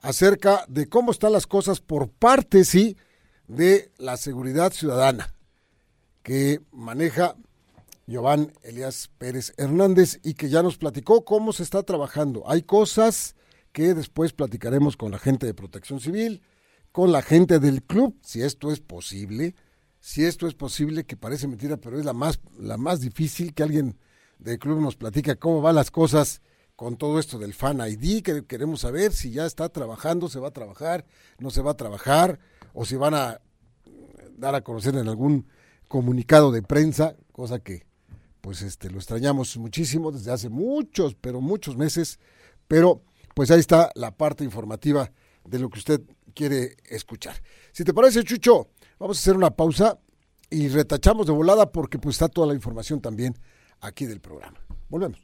acerca 0.00 0.64
de 0.66 0.88
cómo 0.88 1.10
están 1.10 1.32
las 1.32 1.46
cosas 1.46 1.80
por 1.80 2.08
parte, 2.08 2.64
sí, 2.64 2.96
de 3.48 3.90
la 3.98 4.16
seguridad 4.16 4.72
ciudadana 4.72 5.34
que 6.22 6.60
maneja 6.72 7.34
Giovanni 8.06 8.48
Elías 8.62 9.08
Pérez 9.18 9.52
Hernández 9.56 10.18
y 10.22 10.34
que 10.34 10.48
ya 10.48 10.62
nos 10.62 10.78
platicó 10.78 11.24
cómo 11.24 11.52
se 11.52 11.62
está 11.62 11.82
trabajando. 11.82 12.42
Hay 12.46 12.62
cosas 12.62 13.36
que 13.72 13.94
después 13.94 14.32
platicaremos 14.32 14.96
con 14.96 15.10
la 15.10 15.18
gente 15.18 15.46
de 15.46 15.54
protección 15.54 16.00
civil, 16.00 16.42
con 16.92 17.12
la 17.12 17.22
gente 17.22 17.58
del 17.58 17.82
club, 17.82 18.18
si 18.22 18.42
esto 18.42 18.72
es 18.72 18.80
posible, 18.80 19.54
si 20.00 20.24
esto 20.24 20.46
es 20.46 20.54
posible, 20.54 21.04
que 21.04 21.16
parece 21.16 21.46
mentira, 21.46 21.76
pero 21.76 21.98
es 21.98 22.04
la 22.04 22.12
más, 22.12 22.40
la 22.58 22.76
más 22.76 23.00
difícil 23.00 23.54
que 23.54 23.62
alguien 23.62 23.98
del 24.38 24.58
club 24.58 24.80
nos 24.80 24.96
platica 24.96 25.36
cómo 25.36 25.60
van 25.60 25.76
las 25.76 25.90
cosas 25.90 26.40
con 26.74 26.96
todo 26.96 27.18
esto 27.18 27.38
del 27.38 27.52
Fan 27.52 27.80
ID, 27.86 28.22
que 28.22 28.46
queremos 28.46 28.80
saber 28.80 29.12
si 29.12 29.30
ya 29.30 29.44
está 29.44 29.68
trabajando, 29.68 30.28
se 30.28 30.40
va 30.40 30.48
a 30.48 30.52
trabajar, 30.52 31.04
no 31.38 31.50
se 31.50 31.60
va 31.60 31.72
a 31.72 31.76
trabajar, 31.76 32.40
o 32.72 32.86
si 32.86 32.96
van 32.96 33.14
a 33.14 33.40
dar 34.38 34.54
a 34.54 34.62
conocer 34.62 34.94
en 34.96 35.06
algún 35.06 35.46
comunicado 35.88 36.50
de 36.50 36.62
prensa, 36.62 37.16
cosa 37.32 37.58
que 37.58 37.89
pues 38.40 38.62
este 38.62 38.90
lo 38.90 38.98
extrañamos 38.98 39.56
muchísimo 39.56 40.10
desde 40.10 40.32
hace 40.32 40.48
muchos, 40.48 41.14
pero 41.14 41.40
muchos 41.40 41.76
meses, 41.76 42.18
pero 42.68 43.02
pues 43.34 43.50
ahí 43.50 43.60
está 43.60 43.90
la 43.94 44.16
parte 44.16 44.44
informativa 44.44 45.10
de 45.44 45.58
lo 45.58 45.70
que 45.70 45.78
usted 45.78 46.00
quiere 46.34 46.76
escuchar. 46.88 47.42
Si 47.72 47.84
te 47.84 47.94
parece, 47.94 48.24
Chucho, 48.24 48.68
vamos 48.98 49.18
a 49.18 49.20
hacer 49.20 49.36
una 49.36 49.50
pausa 49.50 49.98
y 50.50 50.68
retachamos 50.68 51.26
de 51.26 51.32
volada 51.32 51.70
porque 51.70 51.98
pues 51.98 52.16
está 52.16 52.28
toda 52.28 52.48
la 52.48 52.54
información 52.54 53.00
también 53.00 53.34
aquí 53.80 54.06
del 54.06 54.20
programa. 54.20 54.60
Volvemos. 54.88 55.20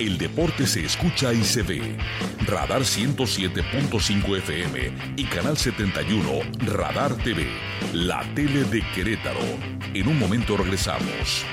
El 0.00 0.18
deporte 0.18 0.66
se 0.66 0.84
escucha 0.84 1.32
y 1.32 1.44
se 1.44 1.62
ve. 1.62 1.96
Radar 2.46 2.80
107.5 2.80 4.38
FM 4.38 4.92
y 5.16 5.24
Canal 5.24 5.56
71 5.56 6.28
Radar 6.66 7.14
TV, 7.22 7.46
la 7.92 8.24
tele 8.34 8.64
de 8.64 8.82
Querétaro. 8.92 9.38
En 9.94 10.08
un 10.08 10.18
momento 10.18 10.56
regresamos. 10.56 11.46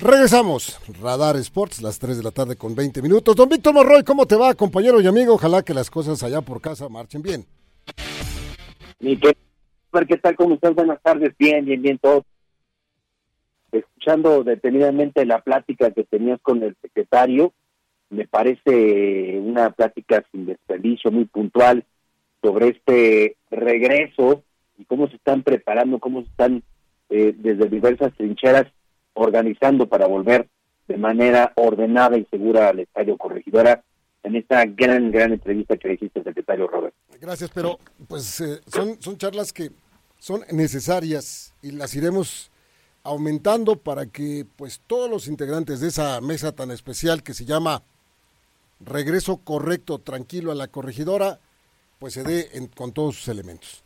Regresamos, 0.00 0.80
Radar 1.02 1.36
Sports, 1.36 1.82
las 1.82 1.98
3 1.98 2.16
de 2.16 2.22
la 2.22 2.30
tarde 2.30 2.56
con 2.56 2.74
20 2.74 3.02
minutos. 3.02 3.36
Don 3.36 3.50
Víctor 3.50 3.74
Morroy, 3.74 4.02
¿cómo 4.02 4.24
te 4.24 4.36
va, 4.36 4.54
compañero 4.54 4.98
y 5.02 5.06
amigo? 5.06 5.34
Ojalá 5.34 5.62
que 5.62 5.74
las 5.74 5.90
cosas 5.90 6.22
allá 6.22 6.40
por 6.40 6.62
casa 6.62 6.88
marchen 6.88 7.20
bien. 7.20 7.44
¿qué 10.06 10.16
tal? 10.16 10.36
¿Cómo 10.36 10.54
estás? 10.54 10.74
Buenas 10.74 11.02
tardes, 11.02 11.34
bien, 11.38 11.66
bien, 11.66 11.82
bien, 11.82 11.98
todo. 11.98 12.24
Escuchando 13.72 14.44
detenidamente 14.44 15.26
la 15.26 15.40
plática 15.40 15.90
que 15.90 16.04
tenías 16.04 16.40
con 16.40 16.62
el 16.62 16.76
secretario, 16.80 17.52
me 18.10 18.26
parece 18.26 19.38
una 19.38 19.70
plática 19.70 20.24
sin 20.32 20.46
desperdicio, 20.46 21.10
muy 21.10 21.26
puntual, 21.26 21.84
sobre 22.42 22.68
este 22.68 23.36
regreso 23.50 24.42
y 24.78 24.84
cómo 24.84 25.08
se 25.08 25.16
están 25.16 25.42
preparando, 25.42 25.98
cómo 25.98 26.22
se 26.22 26.28
están 26.28 26.62
eh, 27.10 27.34
desde 27.36 27.68
diversas 27.68 28.14
trincheras 28.16 28.66
organizando 29.14 29.88
para 29.88 30.06
volver 30.06 30.48
de 30.86 30.96
manera 30.96 31.52
ordenada 31.56 32.16
y 32.16 32.24
segura 32.26 32.68
al 32.68 32.80
Estadio 32.80 33.16
Corregidora 33.18 33.82
en 34.22 34.36
esta 34.36 34.64
gran, 34.64 35.10
gran 35.10 35.32
entrevista 35.32 35.76
que 35.76 35.92
hiciste 35.92 36.22
secretario 36.22 36.66
Robert. 36.66 36.94
Gracias, 37.20 37.50
pero 37.52 37.78
pues 38.06 38.40
eh, 38.40 38.60
son, 38.66 39.00
son 39.00 39.18
charlas 39.18 39.52
que 39.52 39.70
son 40.18 40.42
necesarias 40.52 41.54
y 41.62 41.72
las 41.72 41.94
iremos 41.94 42.50
aumentando 43.08 43.76
para 43.76 44.06
que 44.06 44.46
pues 44.56 44.80
todos 44.86 45.10
los 45.10 45.28
integrantes 45.28 45.80
de 45.80 45.88
esa 45.88 46.20
mesa 46.20 46.52
tan 46.52 46.70
especial 46.70 47.22
que 47.22 47.34
se 47.34 47.44
llama 47.44 47.82
Regreso 48.80 49.38
Correcto, 49.38 49.98
Tranquilo 49.98 50.52
a 50.52 50.54
la 50.54 50.68
Corregidora, 50.68 51.40
pues 51.98 52.14
se 52.14 52.22
dé 52.22 52.70
con 52.76 52.92
todos 52.92 53.16
sus 53.16 53.28
elementos. 53.28 53.82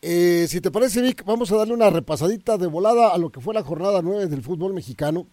Eh, 0.00 0.46
si 0.48 0.60
te 0.60 0.70
parece, 0.70 1.00
Vic, 1.00 1.24
vamos 1.24 1.50
a 1.50 1.56
darle 1.56 1.74
una 1.74 1.90
repasadita 1.90 2.56
de 2.56 2.66
volada 2.66 3.08
a 3.08 3.18
lo 3.18 3.30
que 3.30 3.40
fue 3.40 3.54
la 3.54 3.62
jornada 3.62 4.02
9 4.02 4.26
del 4.28 4.42
fútbol 4.42 4.72
mexicano, 4.72 5.26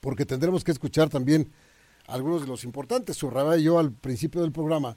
porque 0.00 0.26
tendremos 0.26 0.62
que 0.62 0.72
escuchar 0.72 1.08
también 1.08 1.50
algunos 2.06 2.42
de 2.42 2.48
los 2.48 2.64
importantes. 2.64 3.16
Subrayaba 3.16 3.56
yo 3.56 3.78
al 3.78 3.92
principio 3.92 4.42
del 4.42 4.52
programa 4.52 4.96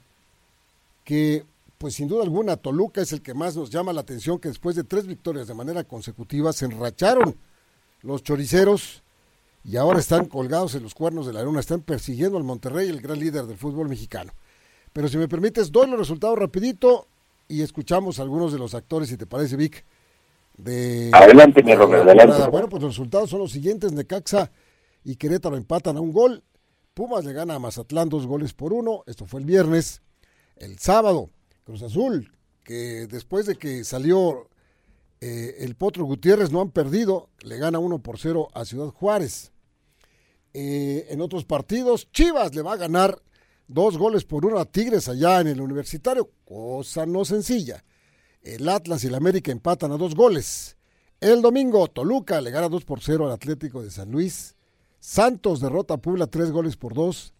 que 1.04 1.44
pues 1.78 1.94
sin 1.94 2.08
duda 2.08 2.22
alguna 2.22 2.56
Toluca 2.56 3.00
es 3.00 3.12
el 3.12 3.22
que 3.22 3.34
más 3.34 3.56
nos 3.56 3.70
llama 3.70 3.92
la 3.92 4.00
atención, 4.00 4.38
que 4.38 4.48
después 4.48 4.76
de 4.76 4.84
tres 4.84 5.06
victorias 5.06 5.46
de 5.46 5.54
manera 5.54 5.84
consecutiva 5.84 6.52
se 6.52 6.66
enracharon 6.66 7.36
los 8.02 8.22
choriceros 8.22 9.02
y 9.64 9.76
ahora 9.76 9.98
están 9.98 10.26
colgados 10.26 10.74
en 10.74 10.82
los 10.82 10.94
cuernos 10.94 11.26
de 11.26 11.32
la 11.32 11.42
luna, 11.42 11.60
están 11.60 11.80
persiguiendo 11.80 12.36
al 12.36 12.44
Monterrey, 12.44 12.88
el 12.88 13.00
gran 13.00 13.18
líder 13.18 13.46
del 13.46 13.56
fútbol 13.56 13.88
mexicano. 13.88 14.32
Pero 14.92 15.08
si 15.08 15.16
me 15.16 15.26
permites, 15.26 15.72
doy 15.72 15.88
los 15.88 15.98
resultados 15.98 16.38
rapidito 16.38 17.08
y 17.48 17.62
escuchamos 17.62 18.18
a 18.18 18.22
algunos 18.22 18.52
de 18.52 18.58
los 18.58 18.74
actores, 18.74 19.08
si 19.08 19.16
te 19.16 19.26
parece, 19.26 19.56
Vic. 19.56 19.84
De, 20.56 21.10
adelante, 21.12 21.62
mi 21.62 21.72
adelante. 21.72 22.48
Bueno, 22.50 22.68
pues 22.68 22.82
los 22.82 22.92
resultados 22.92 23.28
son 23.28 23.40
los 23.40 23.50
siguientes. 23.50 23.92
Necaxa 23.92 24.52
y 25.02 25.16
Querétaro 25.16 25.56
empatan 25.56 25.96
a 25.96 26.00
un 26.00 26.12
gol. 26.12 26.44
Pumas 26.94 27.24
le 27.24 27.32
gana 27.32 27.56
a 27.56 27.58
Mazatlán 27.58 28.08
dos 28.08 28.26
goles 28.26 28.52
por 28.54 28.72
uno. 28.72 29.02
Esto 29.06 29.26
fue 29.26 29.40
el 29.40 29.46
viernes. 29.46 30.00
El 30.56 30.78
sábado, 30.78 31.30
Cruz 31.64 31.82
Azul, 31.82 32.30
que 32.62 33.06
después 33.06 33.46
de 33.46 33.56
que 33.56 33.84
salió 33.84 34.48
eh, 35.20 35.56
el 35.64 35.74
Potro 35.74 36.04
Gutiérrez, 36.04 36.50
no 36.50 36.60
han 36.60 36.70
perdido. 36.70 37.30
Le 37.40 37.56
gana 37.56 37.78
uno 37.78 37.98
por 38.00 38.18
cero 38.18 38.48
a 38.52 38.64
Ciudad 38.64 38.88
Juárez. 38.88 39.52
Eh, 40.52 41.06
en 41.08 41.20
otros 41.20 41.44
partidos, 41.44 42.10
Chivas 42.12 42.54
le 42.54 42.62
va 42.62 42.74
a 42.74 42.76
ganar 42.76 43.22
dos 43.66 43.96
goles 43.96 44.24
por 44.24 44.44
uno 44.44 44.58
a 44.58 44.66
Tigres 44.66 45.08
allá 45.08 45.40
en 45.40 45.48
el 45.48 45.60
universitario, 45.60 46.30
cosa 46.44 47.06
no 47.06 47.24
sencilla. 47.24 47.84
El 48.42 48.68
Atlas 48.68 49.02
y 49.04 49.06
el 49.06 49.14
América 49.14 49.50
empatan 49.50 49.92
a 49.92 49.96
dos 49.96 50.14
goles. 50.14 50.76
El 51.20 51.40
domingo, 51.40 51.88
Toluca 51.88 52.42
le 52.42 52.50
gana 52.50 52.68
dos 52.68 52.84
por 52.84 53.00
cero 53.00 53.24
al 53.24 53.32
Atlético 53.32 53.82
de 53.82 53.90
San 53.90 54.10
Luis. 54.10 54.56
Santos 55.00 55.60
derrota 55.60 55.94
a 55.94 55.98
Puebla 55.98 56.26
tres 56.26 56.50
goles 56.50 56.76
por 56.76 56.92
dos. 56.92 57.32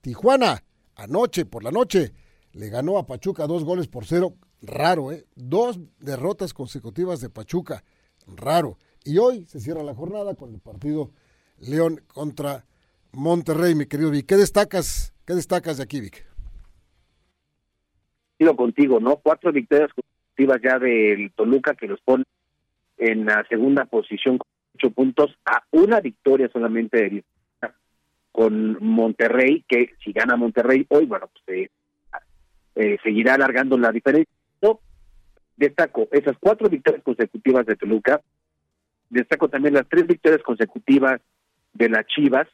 Tijuana, 0.00 0.64
anoche 0.94 1.44
por 1.44 1.62
la 1.62 1.70
noche, 1.70 2.14
le 2.56 2.70
ganó 2.70 2.98
a 2.98 3.06
Pachuca 3.06 3.46
dos 3.46 3.64
goles 3.64 3.86
por 3.86 4.06
cero. 4.06 4.34
Raro, 4.62 5.12
¿eh? 5.12 5.26
Dos 5.34 5.78
derrotas 6.00 6.54
consecutivas 6.54 7.20
de 7.20 7.28
Pachuca. 7.28 7.84
Raro. 8.26 8.78
Y 9.04 9.18
hoy 9.18 9.44
se 9.44 9.60
cierra 9.60 9.82
la 9.82 9.94
jornada 9.94 10.34
con 10.34 10.54
el 10.54 10.60
partido 10.60 11.10
León 11.58 12.00
contra 12.12 12.64
Monterrey, 13.12 13.74
mi 13.74 13.86
querido 13.86 14.10
Vic. 14.10 14.26
¿Qué 14.26 14.36
destacas, 14.36 15.14
qué 15.26 15.34
destacas 15.34 15.76
de 15.76 15.82
aquí, 15.84 16.00
Vic? 16.00 16.26
Contigo, 18.56 19.00
¿no? 19.00 19.16
Cuatro 19.16 19.52
victorias 19.52 19.90
consecutivas 19.92 20.60
ya 20.62 20.78
del 20.78 21.32
Toluca 21.32 21.74
que 21.74 21.86
los 21.86 22.00
pone 22.00 22.24
en 22.98 23.26
la 23.26 23.44
segunda 23.48 23.84
posición 23.84 24.38
con 24.38 24.48
ocho 24.74 24.90
puntos 24.90 25.30
a 25.44 25.62
una 25.72 26.00
victoria 26.00 26.48
solamente 26.52 26.96
de 26.98 27.24
con 28.32 28.76
Monterrey, 28.84 29.64
que 29.66 29.94
si 30.04 30.12
gana 30.12 30.36
Monterrey 30.36 30.84
hoy, 30.90 31.06
bueno, 31.06 31.30
pues 31.32 31.58
eh, 31.58 31.70
eh, 32.76 32.98
seguirá 33.02 33.34
alargando 33.34 33.76
la 33.76 33.90
diferencia. 33.90 34.32
destaco 35.56 36.06
esas 36.12 36.36
cuatro 36.38 36.68
victorias 36.68 37.02
consecutivas 37.02 37.64
de 37.64 37.76
Toluca, 37.76 38.20
destaco 39.08 39.48
también 39.48 39.74
las 39.74 39.88
tres 39.88 40.06
victorias 40.06 40.42
consecutivas 40.42 41.20
de 41.72 41.88
las 41.88 42.06
Chivas, 42.06 42.46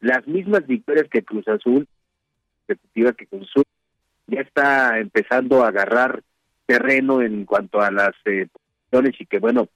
las 0.00 0.26
mismas 0.26 0.66
victorias 0.66 1.06
que 1.10 1.22
Cruz 1.22 1.46
Azul, 1.48 1.86
consecutivas 2.66 3.14
que 3.16 3.26
Cruz 3.26 3.50
Azul, 3.50 3.64
ya 4.26 4.40
está 4.40 4.98
empezando 4.98 5.62
a 5.62 5.68
agarrar 5.68 6.22
terreno 6.64 7.20
en 7.20 7.44
cuanto 7.44 7.80
a 7.80 7.90
las 7.90 8.14
eh, 8.24 8.48
y 8.92 9.26
que 9.26 9.38
bueno, 9.38 9.68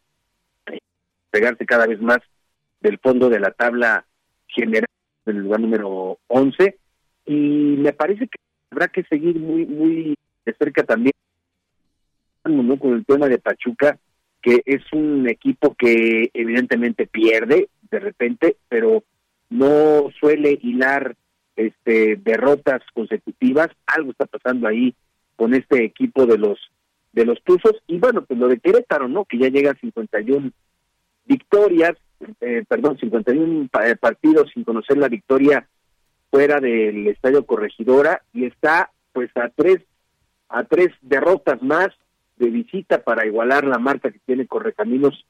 pegarse 1.30 1.66
cada 1.66 1.86
vez 1.86 2.00
más 2.00 2.20
del 2.80 2.98
fondo 2.98 3.28
de 3.28 3.38
la 3.38 3.50
tabla 3.50 4.06
general 4.46 4.88
del 5.26 5.36
lugar 5.36 5.60
número 5.60 6.18
11 6.28 6.78
y 7.26 7.76
me 7.78 7.92
parece 7.92 8.26
que 8.28 8.38
habrá 8.70 8.88
que 8.88 9.02
seguir 9.04 9.38
muy 9.38 9.66
muy 9.66 10.16
de 10.44 10.54
cerca 10.54 10.84
también 10.84 11.12
con 12.42 12.94
el 12.94 13.04
tema 13.04 13.28
de 13.28 13.38
Pachuca 13.38 13.98
que 14.42 14.62
es 14.64 14.82
un 14.92 15.28
equipo 15.28 15.74
que 15.74 16.30
evidentemente 16.32 17.06
pierde 17.06 17.68
de 17.90 17.98
repente, 17.98 18.56
pero 18.68 19.02
no 19.50 20.10
suele 20.18 20.58
hilar 20.62 21.16
este 21.56 22.16
derrotas 22.16 22.82
consecutivas, 22.94 23.68
algo 23.86 24.12
está 24.12 24.26
pasando 24.26 24.68
ahí 24.68 24.94
con 25.36 25.54
este 25.54 25.84
equipo 25.84 26.26
de 26.26 26.38
los 26.38 26.58
de 27.12 27.26
los 27.26 27.42
Tuzos. 27.42 27.82
Y 27.86 27.98
bueno, 27.98 28.24
pues 28.24 28.38
lo 28.38 28.48
de 28.48 28.60
Querétaro, 28.60 29.08
¿no? 29.08 29.24
Que 29.24 29.38
ya 29.38 29.48
llega 29.48 29.72
a 29.72 29.80
51 29.80 30.52
victorias, 31.26 31.96
eh, 32.40 32.64
perdón, 32.68 32.98
51 32.98 33.68
eh, 33.84 33.96
partidos 33.96 34.50
sin 34.54 34.64
conocer 34.64 34.96
la 34.96 35.08
victoria 35.08 35.68
fuera 36.30 36.60
del 36.60 37.06
Estadio 37.08 37.44
Corregidora 37.44 38.22
y 38.32 38.46
está 38.46 38.90
pues 39.12 39.30
a 39.36 39.48
tres 39.48 39.80
a 40.48 40.64
tres 40.64 40.88
derrotas 41.02 41.62
más 41.62 41.88
de 42.36 42.50
visita 42.50 43.02
para 43.02 43.26
igualar 43.26 43.64
la 43.64 43.78
marca 43.78 44.10
que 44.10 44.18
tiene 44.26 44.46
Correcaminos, 44.46 45.26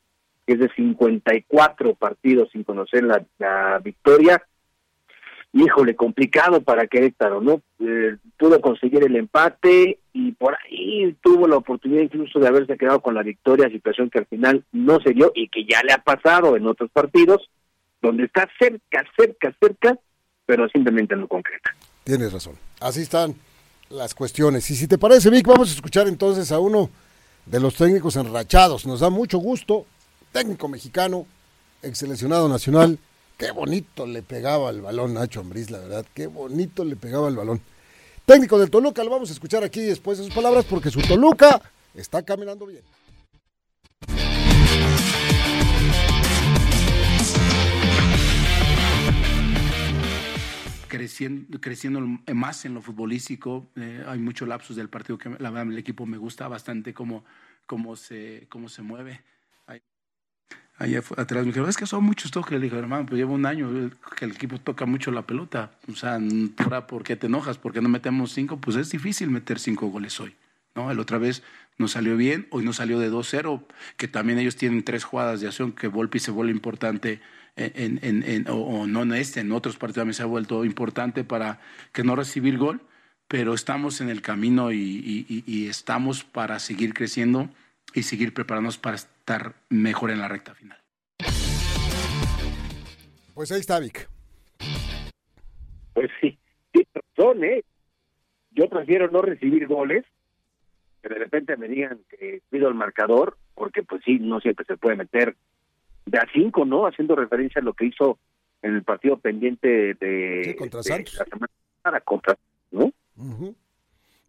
que 0.46 0.54
es 0.54 0.60
de 0.60 0.70
54 0.74 1.94
partidos 1.94 2.48
sin 2.52 2.64
conocer 2.64 3.04
la, 3.04 3.78
victoria. 3.82 4.42
Híjole, 5.52 5.96
complicado 5.96 6.62
para 6.62 6.86
Querétaro, 6.86 7.40
¿no? 7.40 7.60
Eh, 7.80 8.16
pudo 8.38 8.60
conseguir 8.60 9.02
el 9.02 9.16
empate 9.16 9.98
y 10.12 10.32
por 10.32 10.56
ahí 10.56 11.14
tuvo 11.20 11.48
la 11.48 11.56
oportunidad 11.56 12.02
incluso 12.02 12.38
de 12.38 12.46
haberse 12.46 12.78
quedado 12.78 13.00
con 13.00 13.14
la 13.14 13.24
victoria, 13.24 13.68
situación 13.68 14.08
que 14.08 14.20
al 14.20 14.26
final 14.26 14.64
no 14.70 15.00
se 15.00 15.12
dio 15.12 15.32
y 15.34 15.48
que 15.48 15.64
ya 15.64 15.82
le 15.82 15.92
ha 15.92 15.98
pasado 15.98 16.56
en 16.56 16.66
otros 16.66 16.88
partidos, 16.92 17.50
donde 18.00 18.24
está 18.24 18.48
cerca, 18.58 19.04
cerca, 19.18 19.52
cerca, 19.60 19.98
pero 20.50 20.68
simplemente 20.68 21.14
no 21.14 21.28
concreta. 21.28 21.70
Tienes 22.02 22.32
razón. 22.32 22.56
Así 22.80 23.02
están 23.02 23.36
las 23.88 24.16
cuestiones. 24.16 24.68
Y 24.72 24.74
si 24.74 24.88
te 24.88 24.98
parece, 24.98 25.30
Vic, 25.30 25.46
vamos 25.46 25.70
a 25.70 25.74
escuchar 25.74 26.08
entonces 26.08 26.50
a 26.50 26.58
uno 26.58 26.90
de 27.46 27.60
los 27.60 27.76
técnicos 27.76 28.16
enrachados. 28.16 28.84
Nos 28.84 28.98
da 28.98 29.10
mucho 29.10 29.38
gusto, 29.38 29.86
técnico 30.32 30.66
mexicano, 30.66 31.24
ex 31.84 31.98
seleccionado 31.98 32.48
nacional. 32.48 32.98
Qué 33.38 33.52
bonito 33.52 34.08
le 34.08 34.22
pegaba 34.22 34.70
el 34.70 34.80
balón 34.80 35.14
Nacho 35.14 35.38
Ambriz, 35.38 35.70
la 35.70 35.78
verdad. 35.78 36.04
Qué 36.14 36.26
bonito 36.26 36.84
le 36.84 36.96
pegaba 36.96 37.28
el 37.28 37.36
balón. 37.36 37.60
Técnico 38.26 38.58
del 38.58 38.70
Toluca, 38.70 39.04
lo 39.04 39.10
vamos 39.10 39.30
a 39.30 39.32
escuchar 39.32 39.62
aquí 39.62 39.82
después 39.82 40.18
de 40.18 40.24
sus 40.24 40.34
palabras 40.34 40.64
porque 40.68 40.90
su 40.90 41.00
Toluca 41.00 41.62
está 41.94 42.24
caminando 42.24 42.66
bien. 42.66 42.82
Creciendo, 50.90 51.60
creciendo 51.60 52.00
más 52.34 52.64
en 52.64 52.74
lo 52.74 52.82
futbolístico. 52.82 53.70
Eh, 53.76 54.04
hay 54.06 54.18
muchos 54.18 54.46
lapsos 54.46 54.76
del 54.76 54.90
partido 54.90 55.16
que 55.16 55.30
la 55.30 55.50
verdad 55.50 55.72
el 55.72 55.78
equipo 55.78 56.04
me 56.04 56.18
gusta 56.18 56.48
bastante 56.48 56.92
cómo, 56.92 57.24
cómo, 57.64 57.96
se, 57.96 58.46
cómo 58.50 58.68
se 58.68 58.82
mueve. 58.82 59.22
Ahí, 60.76 60.96
atrás 60.96 61.42
me 61.42 61.48
dijeron, 61.48 61.68
es 61.68 61.76
que 61.76 61.84
son 61.84 62.02
muchos 62.04 62.30
toques. 62.30 62.52
Le 62.52 62.64
dije, 62.64 62.78
hermano, 62.78 63.04
pues 63.04 63.18
llevo 63.18 63.34
un 63.34 63.44
año 63.44 63.90
que 64.16 64.24
el 64.24 64.32
equipo 64.32 64.58
toca 64.58 64.86
mucho 64.86 65.10
la 65.10 65.26
pelota. 65.26 65.72
O 65.92 65.94
sea, 65.94 66.18
¿por 66.88 67.04
qué 67.04 67.16
te 67.16 67.26
enojas? 67.26 67.58
porque 67.58 67.82
no 67.82 67.90
metemos 67.90 68.32
cinco? 68.32 68.56
Pues 68.56 68.76
es 68.76 68.90
difícil 68.90 69.28
meter 69.30 69.58
cinco 69.58 69.88
goles 69.88 70.18
hoy. 70.20 70.34
¿no? 70.74 70.90
El 70.90 70.98
otra 70.98 71.18
vez 71.18 71.42
no 71.80 71.88
salió 71.88 72.16
bien, 72.16 72.46
hoy 72.50 72.64
no 72.64 72.72
salió 72.72 72.98
de 72.98 73.10
2-0, 73.10 73.64
que 73.96 74.06
también 74.06 74.38
ellos 74.38 74.54
tienen 74.54 74.84
tres 74.84 75.02
jugadas 75.02 75.40
de 75.40 75.48
acción 75.48 75.72
que 75.72 75.88
Volpi 75.88 76.18
se 76.18 76.30
vuelve 76.30 76.52
importante 76.52 77.20
en, 77.56 77.98
en, 78.02 78.22
en, 78.22 78.46
o, 78.48 78.86
no 78.86 79.02
en 79.02 79.14
este, 79.14 79.40
en 79.40 79.52
otros 79.52 79.76
partidos 79.76 80.02
también 80.02 80.14
se 80.14 80.22
ha 80.22 80.26
vuelto 80.26 80.64
importante 80.64 81.24
para 81.24 81.60
que 81.92 82.04
no 82.04 82.16
recibir 82.16 82.58
gol, 82.58 82.80
pero 83.28 83.54
estamos 83.54 84.00
en 84.00 84.08
el 84.08 84.22
camino 84.22 84.72
y, 84.72 85.66
estamos 85.68 86.22
para 86.22 86.58
seguir 86.58 86.94
creciendo 86.94 87.48
y 87.94 88.02
seguir 88.02 88.34
preparándonos 88.34 88.78
para 88.78 88.96
estar 88.96 89.54
mejor 89.68 90.10
en 90.10 90.20
la 90.20 90.28
recta 90.28 90.54
final. 90.54 90.78
Pues 93.34 93.52
ahí 93.52 93.60
está 93.60 93.78
Vic. 93.80 94.08
Pues 95.94 96.10
sí, 96.20 96.38
tiene 96.72 96.88
razón, 96.94 97.44
¿eh? 97.44 97.64
Yo 98.50 98.68
prefiero 98.68 99.10
no 99.10 99.22
recibir 99.22 99.66
goles, 99.66 100.04
que 101.02 101.08
de 101.08 101.14
repente 101.16 101.56
me 101.56 101.68
digan 101.68 102.00
que 102.08 102.42
pido 102.50 102.68
el 102.68 102.74
marcador, 102.74 103.36
porque 103.54 103.82
pues 103.82 104.02
sí, 104.04 104.18
no 104.18 104.40
siempre 104.40 104.64
se 104.66 104.76
puede 104.76 104.96
meter 104.96 105.36
de 106.06 106.18
a 106.18 106.26
cinco, 106.32 106.64
¿no? 106.64 106.86
Haciendo 106.86 107.14
referencia 107.14 107.60
a 107.60 107.64
lo 107.64 107.74
que 107.74 107.86
hizo 107.86 108.18
en 108.62 108.74
el 108.74 108.82
partido 108.82 109.18
pendiente 109.18 109.94
de, 109.94 110.54
contra 110.58 110.82
Santos. 110.82 111.14
la 111.14 111.24
semana 111.24 112.00
contra, 112.04 112.36
¿no? 112.70 112.92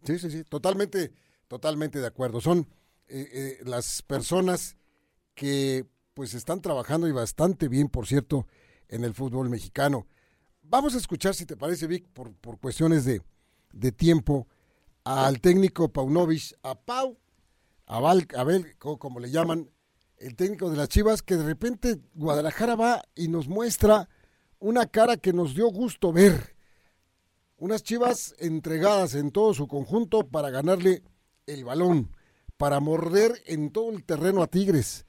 Sí, 0.04 0.18
sí, 0.18 0.32
sí, 0.32 0.44
totalmente, 0.44 1.12
totalmente 1.48 2.00
de 2.00 2.08
acuerdo. 2.08 2.42
Son 2.42 2.68
eh, 3.08 3.28
eh, 3.34 3.58
las 3.66 4.02
personas 4.02 4.78
que 5.36 5.86
pues 6.14 6.34
están 6.34 6.62
trabajando 6.62 7.08
y 7.08 7.12
bastante 7.12 7.68
bien, 7.68 7.88
por 7.90 8.08
cierto, 8.08 8.48
en 8.90 9.04
el 9.04 9.14
fútbol 9.14 9.50
mexicano. 9.50 10.08
Vamos 10.62 10.96
a 10.96 10.98
escuchar, 10.98 11.34
si 11.34 11.46
te 11.46 11.58
parece, 11.58 11.88
Vic, 11.88 12.08
por, 12.14 12.34
por 12.36 12.60
cuestiones 12.60 13.06
de, 13.06 13.22
de 13.72 13.92
tiempo, 13.92 14.48
al 15.04 15.42
técnico 15.42 15.90
Paunovic, 15.90 16.58
a 16.64 16.76
Pau, 16.76 17.18
a 17.86 18.00
Val, 18.00 18.28
Abel, 18.38 18.78
como 18.78 19.20
le 19.20 19.32
llaman, 19.32 19.70
el 20.18 20.36
técnico 20.36 20.70
de 20.70 20.78
las 20.78 20.90
Chivas, 20.90 21.22
que 21.22 21.36
de 21.36 21.44
repente 21.44 22.00
Guadalajara 22.14 22.76
va 22.76 23.04
y 23.16 23.28
nos 23.28 23.48
muestra 23.48 24.08
una 24.60 24.86
cara 24.86 25.18
que 25.18 25.34
nos 25.34 25.56
dio 25.56 25.68
gusto 25.68 26.14
ver. 26.14 26.56
Unas 27.58 27.84
Chivas 27.84 28.36
entregadas 28.40 29.16
en 29.16 29.32
todo 29.32 29.54
su 29.54 29.68
conjunto 29.68 30.28
para 30.28 30.50
ganarle 30.52 31.04
el 31.48 31.66
balón, 31.66 32.16
para 32.58 32.80
morder 32.80 33.42
en 33.46 33.72
todo 33.72 33.92
el 33.92 34.04
terreno 34.04 34.44
a 34.44 34.48
Tigres, 34.48 35.06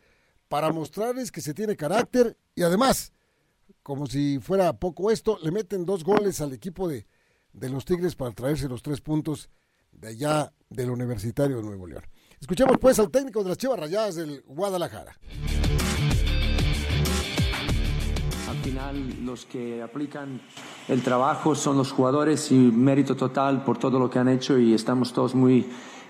para 0.49 0.73
mostrarles 0.73 1.31
que 1.31 1.43
se 1.43 1.55
tiene 1.55 1.77
carácter 1.77 2.39
y 2.55 2.63
además, 2.63 3.13
como 3.83 4.07
si 4.07 4.39
fuera 4.39 4.73
poco 4.79 5.11
esto, 5.11 5.39
le 5.43 5.51
meten 5.51 5.85
dos 5.85 6.05
goles 6.05 6.41
al 6.41 6.53
equipo 6.53 6.89
de, 6.89 7.07
de 7.53 7.69
los 7.69 7.85
Tigres 7.85 8.17
para 8.17 8.33
traerse 8.33 8.69
los 8.69 8.83
tres 8.83 9.01
puntos 9.01 9.51
de 9.93 10.09
allá 10.09 10.53
del 10.69 10.91
Universitario 10.91 11.59
de 11.59 11.63
Nuevo 11.63 11.87
León. 11.87 12.03
Escuchemos 12.41 12.77
pues 12.81 12.99
al 12.99 13.11
técnico 13.11 13.43
de 13.43 13.51
las 13.51 13.59
Chivas 13.59 13.79
Rayadas 13.79 14.17
del 14.17 14.43
Guadalajara. 14.47 15.17
Al 18.49 18.57
final 18.59 19.25
los 19.25 19.45
que 19.47 19.81
aplican 19.81 20.41
el 20.89 21.03
trabajo 21.03 21.55
son 21.55 21.77
los 21.77 21.93
jugadores 21.93 22.51
y 22.51 22.55
mérito 22.55 23.17
total 23.17 23.65
por 23.65 23.79
todo 23.79 23.99
lo 23.99 24.11
que 24.11 24.19
han 24.19 24.29
hecho 24.29 24.59
y 24.59 24.75
estamos 24.75 25.13
todos 25.13 25.35
muy 25.35 25.67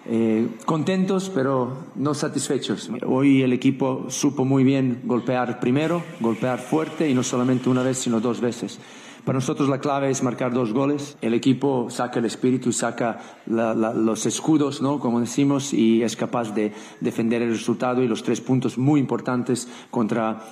eh, 0.07 0.49
contentos 0.65 1.31
pero 1.33 1.87
no 1.95 2.15
satisfechos. 2.15 2.91
Hoy 3.07 3.43
el 3.43 3.53
equipo 3.53 4.07
supo 4.09 4.45
muy 4.45 4.65
bien 4.65 5.03
golpear 5.05 5.61
primero, 5.61 6.03
golpear 6.21 6.59
fuerte 6.59 7.09
y 7.09 7.15
no 7.15 7.23
solamente 7.23 7.69
una 7.69 7.83
vez 7.83 7.99
sino 7.99 8.21
dos 8.21 8.41
veces. 8.41 8.79
Para 9.25 9.39
nosotros 9.39 9.69
la 9.69 9.79
clave 9.79 10.11
es 10.11 10.23
marcar 10.25 10.53
dos 10.53 10.73
goles. 10.73 11.17
El 11.21 11.35
equipo 11.35 11.89
saca 11.91 12.19
el 12.19 12.25
espíritu 12.25 12.73
saca 12.73 13.21
los 13.47 14.27
escudos, 14.27 14.83
¿no? 14.83 14.99
como 14.99 15.21
decimos, 15.21 15.73
y 15.73 16.03
es 16.03 16.17
capaz 16.17 16.53
de 16.53 16.73
defender 17.01 17.41
el 17.43 17.51
resultado 17.51 18.03
y 18.03 18.09
los 18.09 18.25
tres 18.25 18.41
puntos 18.41 18.79
muy 18.79 18.99
importantes 18.99 19.69
contra 19.91 20.43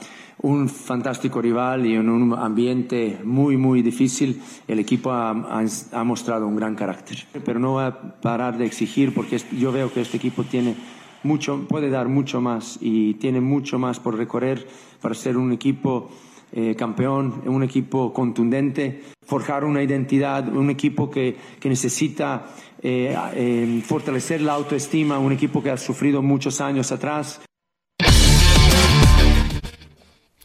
un 0.43 0.69
fantástico 0.69 1.43
rival 1.43 1.85
y 1.85 1.95
en 1.95 2.09
un 2.09 2.33
ambiente 2.33 3.21
muy, 3.25 3.57
muy 3.57 3.83
difícil, 3.83 4.41
el 4.69 4.79
equipo 4.79 5.11
ha, 5.11 5.31
ha, 5.31 6.05
mostrado 6.05 6.47
un 6.47 6.57
gran 6.57 6.77
carácter. 6.77 7.27
Pero 7.45 7.59
no 7.59 7.75
va 7.75 7.87
a 7.89 8.21
parar 8.21 8.57
de 8.57 8.67
exigir 8.67 9.13
porque 9.13 9.39
yo 9.59 9.73
veo 9.73 9.93
que 9.93 10.01
este 10.01 10.17
equipo 10.17 10.45
tiene 10.45 10.77
mucho, 11.25 11.67
puede 11.69 11.91
dar 11.91 12.09
mucho 12.09 12.41
más 12.41 12.79
y 12.81 13.15
tiene 13.15 13.41
mucho 13.41 13.79
más 13.79 14.01
por 14.01 14.17
recorrer 14.17 14.67
para 15.03 15.15
ser 15.15 15.37
un 15.37 15.53
equipo 15.53 16.09
eh, 16.53 16.75
campeón, 16.75 17.43
un 17.47 17.63
equipo 17.63 18.13
contundente, 18.13 19.03
forjar 19.25 19.65
una 19.65 19.83
identidad, 19.83 20.49
un 20.49 20.69
equipo 20.71 21.09
que, 21.09 21.37
que 21.61 21.69
necesita 21.69 22.47
eh, 22.83 23.17
eh, 23.35 23.83
fortalecer 23.85 24.41
la 24.41 24.55
autoestima, 24.55 25.19
un 25.19 25.33
equipo 25.33 25.63
que 25.63 25.71
ha 25.71 25.77
sufrido 25.77 26.23
muchos 26.23 26.61
años 26.61 26.91
atrás. 26.91 27.41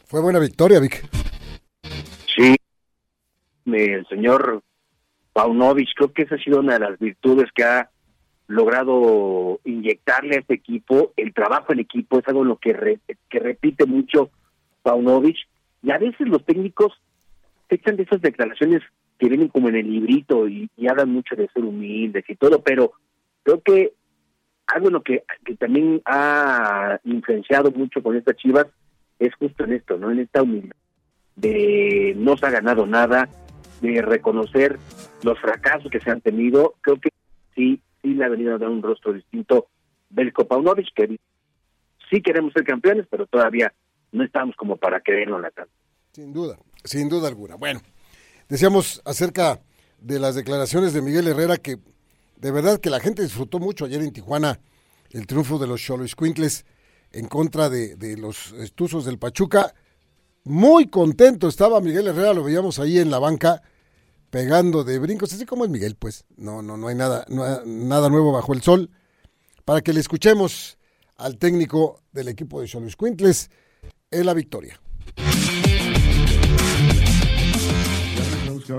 Fue 0.04 0.20
buena 0.20 0.38
victoria, 0.38 0.78
Vic. 0.78 1.08
Sí, 2.36 2.54
el 3.64 4.06
señor 4.06 4.62
Paunovic, 5.32 5.88
creo 5.96 6.12
que 6.12 6.22
esa 6.22 6.36
ha 6.36 6.38
sido 6.38 6.60
una 6.60 6.74
de 6.74 6.80
las 6.80 6.98
virtudes 7.00 7.50
que 7.52 7.64
ha 7.64 7.90
logrado 8.46 9.60
inyectarle 9.64 10.36
a 10.36 10.38
este 10.38 10.54
equipo. 10.54 11.12
El 11.16 11.34
trabajo 11.34 11.72
en 11.72 11.80
equipo 11.80 12.20
es 12.20 12.28
algo 12.28 12.44
lo 12.44 12.58
que, 12.58 13.00
que 13.28 13.38
repite 13.40 13.86
mucho 13.86 14.30
Paunovic 14.82 15.36
y 15.86 15.92
a 15.92 15.98
veces 15.98 16.26
los 16.26 16.44
técnicos 16.44 17.00
se 17.68 17.76
echan 17.76 17.94
de 17.94 18.02
esas 18.02 18.20
declaraciones 18.20 18.82
que 19.20 19.28
vienen 19.28 19.46
como 19.46 19.68
en 19.68 19.76
el 19.76 19.88
librito 19.88 20.48
y, 20.48 20.68
hablan 20.88 21.10
mucho 21.10 21.36
de 21.36 21.48
ser 21.54 21.64
humildes 21.64 22.24
y 22.28 22.34
todo, 22.34 22.60
pero 22.60 22.90
creo 23.44 23.60
que 23.60 23.92
algo 24.66 24.90
lo 24.90 25.04
que, 25.04 25.22
que 25.44 25.54
también 25.54 26.02
ha 26.04 26.98
influenciado 27.04 27.70
mucho 27.70 28.02
con 28.02 28.16
estas 28.16 28.34
chivas 28.34 28.66
es 29.20 29.32
justo 29.36 29.62
en 29.62 29.74
esto, 29.74 29.96
¿no? 29.96 30.10
En 30.10 30.18
esta 30.18 30.42
humildad 30.42 30.74
de 31.36 32.14
no 32.16 32.36
se 32.36 32.46
ha 32.46 32.50
ganado 32.50 32.84
nada, 32.84 33.28
de 33.80 34.02
reconocer 34.02 34.78
los 35.22 35.38
fracasos 35.38 35.88
que 35.88 36.00
se 36.00 36.10
han 36.10 36.20
tenido, 36.20 36.74
creo 36.80 36.98
que 36.98 37.10
sí, 37.54 37.80
sí 38.02 38.14
le 38.14 38.24
ha 38.24 38.28
venido 38.28 38.56
a 38.56 38.58
dar 38.58 38.70
un 38.70 38.82
rostro 38.82 39.12
distinto 39.12 39.68
Belko 40.10 40.48
Paunovic, 40.48 40.92
que 40.94 41.16
sí 42.10 42.22
queremos 42.22 42.52
ser 42.54 42.64
campeones, 42.64 43.06
pero 43.08 43.26
todavía 43.26 43.72
no 44.12 44.24
estamos 44.24 44.56
como 44.56 44.76
para 44.76 45.00
creerlo 45.00 45.40
tanto. 45.42 45.72
Sin 46.12 46.32
duda, 46.32 46.58
sin 46.84 47.08
duda 47.08 47.28
alguna. 47.28 47.56
Bueno, 47.56 47.80
decíamos 48.48 49.02
acerca 49.04 49.60
de 50.00 50.18
las 50.18 50.34
declaraciones 50.34 50.92
de 50.92 51.02
Miguel 51.02 51.28
Herrera 51.28 51.56
que 51.56 51.78
de 52.36 52.50
verdad 52.50 52.80
que 52.80 52.90
la 52.90 53.00
gente 53.00 53.22
disfrutó 53.22 53.58
mucho 53.58 53.84
ayer 53.84 54.02
en 54.02 54.12
Tijuana 54.12 54.60
el 55.10 55.26
triunfo 55.26 55.58
de 55.58 55.66
los 55.66 55.84
Quintles 56.14 56.64
en 57.12 57.28
contra 57.28 57.68
de, 57.68 57.96
de 57.96 58.16
los 58.16 58.52
Estuzos 58.52 59.04
del 59.04 59.18
Pachuca. 59.18 59.74
Muy 60.44 60.88
contento 60.88 61.48
estaba 61.48 61.80
Miguel 61.80 62.08
Herrera, 62.08 62.34
lo 62.34 62.44
veíamos 62.44 62.78
ahí 62.78 62.98
en 62.98 63.10
la 63.10 63.18
banca 63.18 63.62
pegando 64.30 64.84
de 64.84 64.98
brincos, 64.98 65.32
así 65.32 65.46
como 65.46 65.64
es 65.64 65.70
Miguel, 65.70 65.96
pues. 65.96 66.24
No, 66.36 66.62
no, 66.62 66.76
no 66.76 66.88
hay 66.88 66.94
nada, 66.94 67.24
nada 67.64 68.08
nuevo 68.10 68.32
bajo 68.32 68.52
el 68.52 68.62
sol. 68.62 68.90
Para 69.64 69.80
que 69.80 69.92
le 69.92 70.00
escuchemos 70.00 70.78
al 71.16 71.38
técnico 71.38 72.02
del 72.12 72.28
equipo 72.28 72.60
de 72.60 72.68
Quintles 72.68 73.50
en 74.10 74.26
la 74.26 74.34
victoria. 74.34 74.78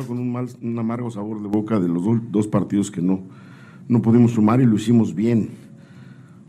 Con 0.06 0.20
un, 0.20 0.32
mal, 0.34 0.50
un 0.62 0.78
amargo 0.78 1.10
sabor 1.10 1.42
de 1.42 1.48
boca 1.48 1.80
de 1.80 1.88
los 1.88 2.04
dos 2.30 2.48
partidos 2.48 2.92
que 2.92 3.02
no, 3.02 3.22
no 3.88 4.02
pudimos 4.02 4.32
sumar 4.32 4.60
y 4.60 4.66
lo 4.66 4.76
hicimos 4.76 5.16
bien. 5.16 5.50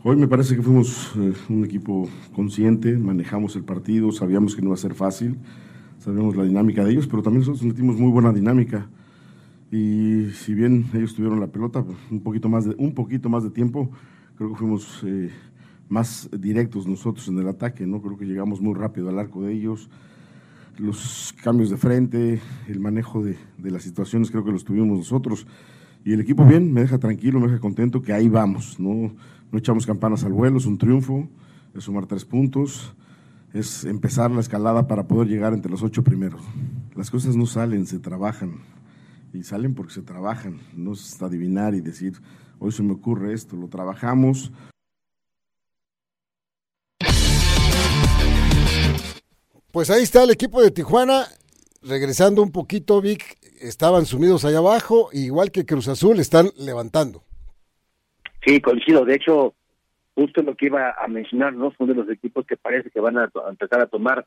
Hoy 0.03 0.17
me 0.17 0.27
parece 0.27 0.57
que 0.57 0.61
fuimos 0.61 1.13
eh, 1.17 1.33
un 1.47 1.63
equipo 1.63 2.09
consciente, 2.33 2.97
manejamos 2.97 3.55
el 3.55 3.63
partido, 3.63 4.11
sabíamos 4.11 4.55
que 4.55 4.61
no 4.61 4.67
iba 4.67 4.75
a 4.75 4.77
ser 4.77 4.93
fácil, 4.93 5.37
sabíamos 5.99 6.35
la 6.35 6.43
dinámica 6.43 6.83
de 6.83 6.91
ellos, 6.91 7.07
pero 7.07 7.23
también 7.23 7.41
nosotros 7.41 7.63
metimos 7.63 7.97
muy 7.97 8.11
buena 8.11 8.33
dinámica. 8.33 8.89
Y 9.71 10.31
si 10.31 10.53
bien 10.53 10.87
ellos 10.93 11.15
tuvieron 11.15 11.39
la 11.39 11.47
pelota 11.47 11.85
un 12.11 12.19
poquito 12.21 12.49
más 12.49 12.65
de, 12.65 12.75
un 12.77 12.93
poquito 12.93 13.29
más 13.29 13.43
de 13.43 13.51
tiempo, 13.51 13.89
creo 14.35 14.49
que 14.49 14.55
fuimos 14.57 15.01
eh, 15.05 15.31
más 15.89 16.29
directos 16.31 16.87
nosotros 16.87 17.27
en 17.27 17.39
el 17.39 17.47
ataque, 17.47 17.85
¿no? 17.85 18.01
Creo 18.01 18.17
que 18.17 18.25
llegamos 18.25 18.61
muy 18.61 18.75
rápido 18.75 19.09
al 19.09 19.19
arco 19.19 19.41
de 19.41 19.53
ellos. 19.53 19.89
Los 20.77 21.35
cambios 21.43 21.69
de 21.69 21.77
frente, 21.77 22.39
el 22.67 22.79
manejo 22.79 23.23
de, 23.23 23.37
de 23.57 23.71
las 23.71 23.83
situaciones, 23.83 24.31
creo 24.31 24.45
que 24.45 24.51
los 24.51 24.63
tuvimos 24.63 24.97
nosotros. 24.97 25.45
Y 26.05 26.13
el 26.13 26.21
equipo 26.21 26.45
bien, 26.45 26.71
me 26.71 26.81
deja 26.81 26.97
tranquilo, 26.99 27.39
me 27.39 27.47
deja 27.47 27.59
contento 27.59 28.01
que 28.01 28.13
ahí 28.13 28.29
vamos, 28.29 28.79
¿no? 28.79 29.13
No 29.51 29.59
echamos 29.59 29.85
campanas 29.85 30.23
al 30.23 30.31
vuelo, 30.31 30.57
es 30.59 30.65
un 30.65 30.77
triunfo, 30.77 31.27
es 31.73 31.83
sumar 31.83 32.05
tres 32.05 32.23
puntos, 32.23 32.95
es 33.53 33.83
empezar 33.83 34.31
la 34.31 34.39
escalada 34.39 34.87
para 34.87 35.07
poder 35.07 35.27
llegar 35.27 35.53
entre 35.53 35.71
los 35.71 35.83
ocho 35.83 36.03
primeros. 36.03 36.41
Las 36.95 37.09
cosas 37.09 37.35
no 37.35 37.45
salen, 37.45 37.85
se 37.85 37.99
trabajan. 37.99 38.59
Y 39.33 39.43
salen 39.43 39.73
porque 39.73 39.93
se 39.93 40.01
trabajan, 40.01 40.57
no 40.75 40.93
es 40.93 41.21
adivinar 41.21 41.75
y 41.75 41.81
decir, 41.81 42.13
hoy 42.57 42.71
se 42.71 42.81
me 42.81 42.93
ocurre 42.93 43.33
esto, 43.33 43.55
lo 43.55 43.67
trabajamos, 43.67 44.51
Pues 49.71 49.91
ahí 49.91 50.01
está 50.01 50.23
el 50.23 50.31
equipo 50.31 50.63
de 50.63 50.71
Tijuana, 50.71 51.25
regresando 51.83 52.41
un 52.41 52.51
poquito, 52.51 53.01
Vic, 53.01 53.37
estaban 53.61 54.07
sumidos 54.07 54.43
allá 54.43 54.57
abajo, 54.57 55.09
igual 55.13 55.51
que 55.51 55.65
Cruz 55.65 55.87
Azul, 55.87 56.19
están 56.19 56.47
levantando. 56.57 57.21
Sí, 58.43 58.59
coincido, 58.61 59.05
de 59.05 59.13
hecho, 59.13 59.53
justo 60.15 60.41
lo 60.41 60.55
que 60.55 60.67
iba 60.67 60.95
a 60.97 61.07
mencionar, 61.07 61.53
¿no? 61.53 61.71
Son 61.77 61.87
de 61.87 61.93
los 61.93 62.09
equipos 62.09 62.47
que 62.47 62.57
parece 62.57 62.89
que 62.89 62.99
van 62.99 63.19
a, 63.19 63.29
empezar 63.47 63.79
a 63.81 63.85
tomar 63.85 64.25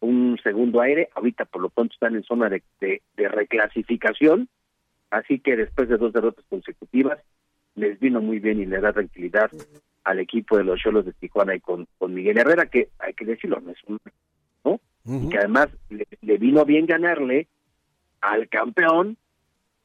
un 0.00 0.38
segundo 0.42 0.80
aire, 0.80 1.10
ahorita 1.14 1.44
por 1.44 1.60
lo 1.60 1.68
pronto 1.68 1.92
están 1.92 2.14
en 2.14 2.22
zona 2.22 2.48
de, 2.48 2.62
de 2.80 3.28
reclasificación, 3.28 4.48
así 5.10 5.38
que 5.40 5.54
después 5.56 5.90
de 5.90 5.98
dos 5.98 6.14
derrotas 6.14 6.46
consecutivas, 6.48 7.18
les 7.74 8.00
vino 8.00 8.22
muy 8.22 8.38
bien 8.38 8.58
y 8.58 8.64
le 8.64 8.80
da 8.80 8.94
tranquilidad 8.94 9.50
al 10.04 10.18
equipo 10.18 10.56
de 10.56 10.64
los 10.64 10.80
Cholos 10.80 11.04
de 11.04 11.12
Tijuana 11.12 11.54
y 11.54 11.60
con, 11.60 11.86
con 11.98 12.14
Miguel 12.14 12.38
Herrera, 12.38 12.66
que 12.66 12.88
hay 12.98 13.12
que 13.12 13.26
decirlo, 13.26 13.60
no 13.60 13.72
es 13.72 13.78
un 13.86 14.00
y 15.08 15.28
que 15.30 15.38
además 15.38 15.68
le, 15.88 16.38
vino 16.38 16.64
bien 16.64 16.86
ganarle 16.86 17.48
al 18.20 18.48
campeón 18.48 19.16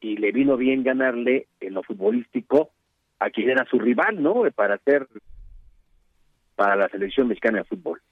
y 0.00 0.16
le 0.18 0.32
vino 0.32 0.56
bien 0.56 0.82
ganarle 0.82 1.48
en 1.60 1.74
lo 1.74 1.82
futbolístico 1.82 2.70
a 3.18 3.30
quien 3.30 3.48
era 3.48 3.64
su 3.70 3.78
rival, 3.78 4.22
¿no? 4.22 4.42
Para 4.54 4.74
hacer 4.74 5.08
para 6.56 6.76
la 6.76 6.88
selección 6.88 7.28
mexicana 7.28 7.58
de 7.58 7.64
fútbol. 7.64 8.02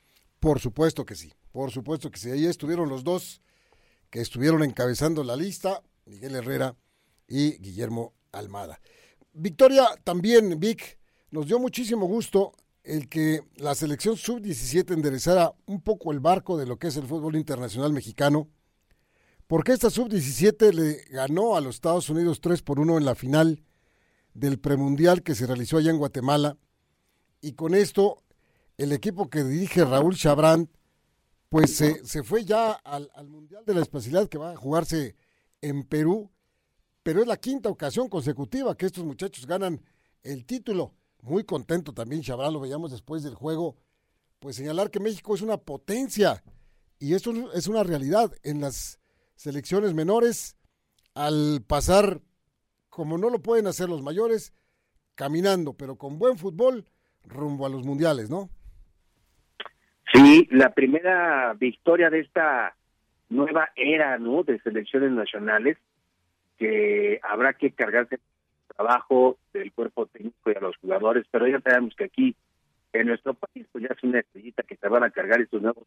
Por 0.40 0.58
supuesto 0.58 1.04
que 1.04 1.14
sí, 1.14 1.32
por 1.52 1.70
supuesto 1.70 2.10
que 2.10 2.18
sí. 2.18 2.30
Ahí 2.30 2.46
estuvieron 2.46 2.88
los 2.88 3.04
dos 3.04 3.42
que 4.10 4.20
estuvieron 4.20 4.62
encabezando 4.62 5.22
la 5.22 5.36
lista, 5.36 5.82
Miguel 6.06 6.34
Herrera 6.34 6.74
y 7.28 7.58
Guillermo 7.58 8.14
Almada. 8.32 8.80
Victoria 9.32 9.84
también, 10.02 10.58
Vic, 10.58 10.98
nos 11.30 11.46
dio 11.46 11.58
muchísimo 11.58 12.06
gusto 12.06 12.52
el 12.84 13.08
que 13.08 13.42
la 13.56 13.74
selección 13.74 14.16
sub-17 14.16 14.92
enderezara 14.92 15.54
un 15.66 15.80
poco 15.80 16.12
el 16.12 16.20
barco 16.20 16.56
de 16.56 16.66
lo 16.66 16.78
que 16.78 16.88
es 16.88 16.96
el 16.96 17.06
fútbol 17.06 17.36
internacional 17.36 17.92
mexicano, 17.92 18.48
porque 19.46 19.72
esta 19.72 19.90
sub-17 19.90 20.72
le 20.72 21.04
ganó 21.10 21.56
a 21.56 21.60
los 21.60 21.76
Estados 21.76 22.08
Unidos 22.08 22.40
3 22.40 22.62
por 22.62 22.80
1 22.80 22.98
en 22.98 23.04
la 23.04 23.14
final 23.14 23.62
del 24.34 24.58
premundial 24.58 25.22
que 25.22 25.34
se 25.34 25.46
realizó 25.46 25.76
allá 25.76 25.90
en 25.90 25.98
Guatemala, 25.98 26.56
y 27.40 27.52
con 27.52 27.74
esto 27.74 28.22
el 28.78 28.92
equipo 28.92 29.28
que 29.28 29.44
dirige 29.44 29.84
Raúl 29.84 30.16
Chabrán, 30.16 30.70
pues 31.48 31.76
se, 31.76 32.04
se 32.06 32.22
fue 32.22 32.44
ya 32.44 32.72
al, 32.72 33.10
al 33.14 33.28
Mundial 33.28 33.64
de 33.66 33.74
la 33.74 33.82
Espacialidad 33.82 34.28
que 34.28 34.38
va 34.38 34.52
a 34.52 34.56
jugarse 34.56 35.16
en 35.60 35.82
Perú, 35.82 36.30
pero 37.02 37.20
es 37.20 37.26
la 37.26 37.36
quinta 37.36 37.68
ocasión 37.68 38.08
consecutiva 38.08 38.76
que 38.76 38.86
estos 38.86 39.04
muchachos 39.04 39.46
ganan 39.46 39.82
el 40.22 40.46
título. 40.46 40.94
Muy 41.22 41.44
contento 41.44 41.92
también, 41.94 42.22
Chabral, 42.22 42.52
lo 42.52 42.60
veíamos 42.60 42.90
después 42.90 43.22
del 43.22 43.34
juego, 43.34 43.76
pues 44.40 44.56
señalar 44.56 44.90
que 44.90 45.00
México 45.00 45.34
es 45.34 45.42
una 45.42 45.56
potencia 45.56 46.42
y 46.98 47.14
esto 47.14 47.32
es 47.54 47.68
una 47.68 47.84
realidad 47.84 48.32
en 48.42 48.60
las 48.60 49.00
selecciones 49.36 49.94
menores 49.94 50.56
al 51.14 51.62
pasar 51.66 52.20
como 52.90 53.16
no 53.16 53.30
lo 53.30 53.40
pueden 53.40 53.66
hacer 53.66 53.88
los 53.88 54.02
mayores, 54.02 54.52
caminando, 55.14 55.74
pero 55.74 55.96
con 55.96 56.18
buen 56.18 56.36
fútbol 56.36 56.84
rumbo 57.24 57.66
a 57.66 57.70
los 57.70 57.86
mundiales, 57.86 58.28
¿no? 58.28 58.50
Sí, 60.12 60.46
la 60.50 60.74
primera 60.74 61.54
victoria 61.54 62.10
de 62.10 62.20
esta 62.20 62.76
nueva 63.30 63.70
era, 63.76 64.18
¿no? 64.18 64.42
De 64.42 64.60
selecciones 64.60 65.10
nacionales 65.10 65.78
que 66.58 67.18
habrá 67.22 67.54
que 67.54 67.70
cargarse 67.70 68.18
trabajo 68.74 69.38
del 69.52 69.72
cuerpo 69.72 70.06
técnico 70.06 70.50
y 70.50 70.56
a 70.56 70.60
los 70.60 70.76
jugadores, 70.76 71.26
pero 71.30 71.46
ya 71.46 71.60
sabemos 71.60 71.94
que 71.94 72.04
aquí 72.04 72.36
en 72.92 73.06
nuestro 73.06 73.34
país 73.34 73.66
pues 73.72 73.84
ya 73.84 73.94
es 73.94 74.02
una 74.02 74.20
estrellita 74.20 74.62
que 74.62 74.76
se 74.76 74.88
van 74.88 75.04
a 75.04 75.10
cargar 75.10 75.40
estos 75.40 75.62
nuevos 75.62 75.86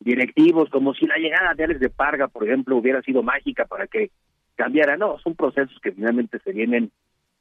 directivos, 0.00 0.70
como 0.70 0.94
si 0.94 1.06
la 1.06 1.18
llegada 1.18 1.54
de 1.54 1.64
Alex 1.64 1.80
de 1.80 1.90
Parga, 1.90 2.28
por 2.28 2.44
ejemplo, 2.44 2.76
hubiera 2.76 3.02
sido 3.02 3.22
mágica 3.22 3.66
para 3.66 3.86
que 3.86 4.10
cambiara. 4.56 4.96
No, 4.96 5.18
son 5.18 5.34
procesos 5.34 5.78
que 5.82 5.92
finalmente 5.92 6.38
se 6.40 6.52
vienen 6.52 6.90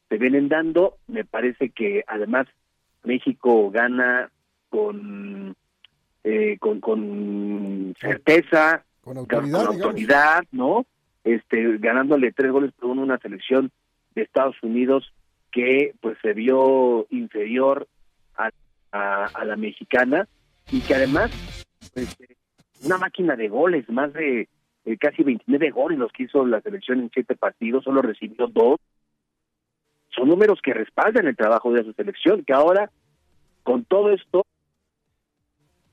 se 0.10 0.18
vienen 0.18 0.50
dando. 0.50 0.98
Me 1.08 1.24
parece 1.24 1.70
que 1.70 2.04
además 2.08 2.48
México 3.04 3.72
gana 3.72 4.30
con 4.70 5.56
eh, 6.24 6.58
con, 6.60 6.82
con 6.82 7.96
certeza, 8.00 8.84
con 9.02 9.18
autoridad, 9.18 9.66
con 9.66 9.76
autoridad 9.76 10.44
¿no? 10.52 10.86
Este, 11.24 11.78
ganándole 11.78 12.32
tres 12.34 12.52
goles 12.52 12.72
por 12.74 12.90
uno 12.90 13.02
a 13.02 13.06
una 13.06 13.18
selección 13.20 13.72
de 14.16 14.22
Estados 14.22 14.56
Unidos 14.62 15.14
que 15.52 15.94
pues 16.02 16.18
se 16.22 16.34
vio 16.34 17.08
inferior 17.10 17.88
a, 18.36 18.50
la 19.46 19.56
mexicana 19.56 20.28
y 20.72 20.82
que 20.82 20.96
además 20.96 21.32
pues, 21.94 22.18
una 22.84 22.98
máquina 22.98 23.36
de 23.36 23.48
goles, 23.48 23.88
más 23.90 24.12
de 24.14 24.48
casi 25.00 25.24
29 25.24 25.70
goles 25.72 26.00
los 26.00 26.12
que 26.12 26.24
hizo 26.24 26.46
la 26.46 26.62
selección 26.62 27.00
en 27.00 27.12
siete 27.14 27.36
partidos, 27.36 27.84
solo 27.84 28.02
recibió 28.02 28.48
dos. 28.48 28.80
Son 30.10 30.28
números 30.28 30.60
que 30.64 30.74
respaldan 30.74 31.28
el 31.28 31.38
trabajo 31.38 31.72
de 31.72 31.84
su 31.84 31.94
selección, 31.94 32.44
que 32.44 32.54
ahora, 32.54 32.90
con 33.64 33.86
todo 33.86 34.12
esto, 34.12 34.46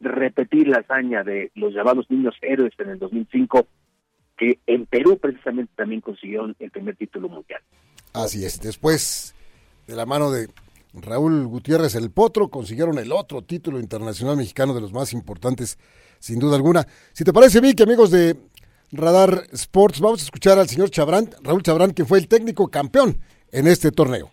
repetir 0.01 0.69
la 0.69 0.79
hazaña 0.79 1.23
de 1.23 1.51
los 1.55 1.75
llamados 1.75 2.11
niños 2.11 2.35
héroes 2.41 2.73
en 2.79 2.91
el 2.91 2.99
2005, 2.99 3.67
que 4.37 4.59
en 4.67 4.87
Perú 4.87 5.19
precisamente 5.19 5.73
también 5.77 6.01
consiguieron 6.01 6.57
el 6.59 6.71
primer 6.71 6.97
título 6.97 7.29
mundial. 7.29 7.61
Así 8.17 8.47
es, 8.47 8.61
después 8.61 9.35
de 9.87 9.95
la 9.95 10.07
mano 10.07 10.31
de 10.31 10.49
Raúl 10.95 11.47
Gutiérrez 11.47 11.95
el 11.97 12.11
Potro, 12.11 12.49
consiguieron 12.49 12.99
el 12.99 13.13
otro 13.13 13.43
título 13.43 13.79
internacional 13.79 14.39
mexicano 14.39 14.73
de 14.73 14.81
los 14.81 14.95
más 14.95 15.13
importantes, 15.13 15.77
sin 16.19 16.39
duda 16.39 16.57
alguna. 16.57 16.87
Si 17.13 17.25
te 17.25 17.35
parece, 17.35 17.61
Vicky, 17.61 17.83
amigos 17.83 18.11
de 18.11 18.39
Radar 18.91 19.47
Sports, 19.53 20.01
vamos 20.01 20.23
a 20.23 20.25
escuchar 20.25 20.59
al 20.59 20.67
señor 20.67 20.89
Chabrán, 20.89 21.29
Raúl 21.43 21.63
Chabrán, 21.63 21.93
que 21.93 22.07
fue 22.07 22.19
el 22.19 22.27
técnico 22.27 22.69
campeón 22.69 23.21
en 23.53 23.67
este 23.67 23.93
torneo. 23.93 24.31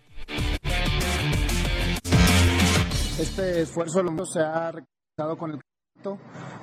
Este 3.20 3.60
esfuerzo 3.60 4.02
se 4.24 4.40
ha 4.40 4.72
realizado 4.72 5.36
con 5.36 5.50
el 5.50 5.60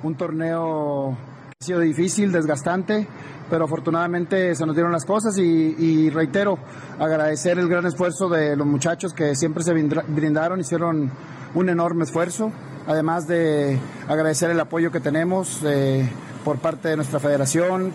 un 0.02 0.16
torneo 0.16 1.16
ha 1.62 1.64
sido 1.64 1.78
difícil, 1.78 2.32
desgastante, 2.32 3.06
pero 3.48 3.66
afortunadamente 3.66 4.52
se 4.56 4.66
nos 4.66 4.74
dieron 4.74 4.90
las 4.90 5.04
cosas 5.04 5.38
y, 5.38 6.10
reitero, 6.10 6.58
agradecer 6.98 7.56
el 7.56 7.68
gran 7.68 7.86
esfuerzo 7.86 8.28
de 8.28 8.56
los 8.56 8.66
muchachos 8.66 9.12
que 9.12 9.36
siempre 9.36 9.62
se 9.62 9.72
brindaron, 9.72 10.58
hicieron 10.58 11.12
un 11.54 11.68
enorme 11.68 12.02
esfuerzo, 12.02 12.50
además 12.88 13.28
de 13.28 13.78
agradecer 14.08 14.50
el 14.50 14.58
apoyo 14.58 14.90
que 14.90 14.98
tenemos 14.98 15.60
eh, 15.64 16.10
por 16.44 16.58
parte 16.58 16.88
de 16.88 16.96
nuestra 16.96 17.20
federación, 17.20 17.92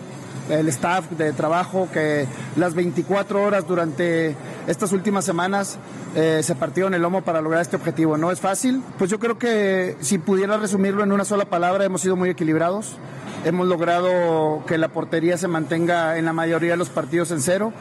el 0.48 0.66
staff 0.68 1.10
de 1.10 1.34
trabajo 1.34 1.90
que 1.92 2.26
las 2.56 2.72
24 2.72 3.42
horas 3.42 3.68
durante 3.68 4.34
estas 4.66 4.92
últimas 4.92 5.26
semanas 5.26 5.78
eh, 6.14 6.40
se 6.42 6.54
partieron 6.54 6.94
el 6.94 7.02
lomo 7.02 7.20
para 7.20 7.42
lograr 7.42 7.60
este 7.60 7.76
objetivo. 7.76 8.16
No 8.16 8.30
es 8.30 8.40
fácil, 8.40 8.82
pues 8.96 9.10
yo 9.10 9.18
creo 9.18 9.36
que 9.36 9.98
si 10.00 10.16
pudiera 10.16 10.56
resumirlo 10.56 11.04
en 11.04 11.12
una 11.12 11.26
sola 11.26 11.44
palabra, 11.44 11.84
hemos 11.84 12.00
sido 12.00 12.16
muy 12.16 12.30
equilibrados. 12.30 12.96
Hemos 13.44 13.68
logrado 13.68 14.64
que 14.66 14.78
la 14.78 14.88
portería 14.88 15.38
se 15.38 15.48
mantenga 15.48 16.18
en 16.18 16.24
la 16.24 16.32
mayoría 16.32 16.72
de 16.72 16.76
los 16.76 16.88
partidos 16.88 17.30
en 17.30 17.40
cero 17.40 17.72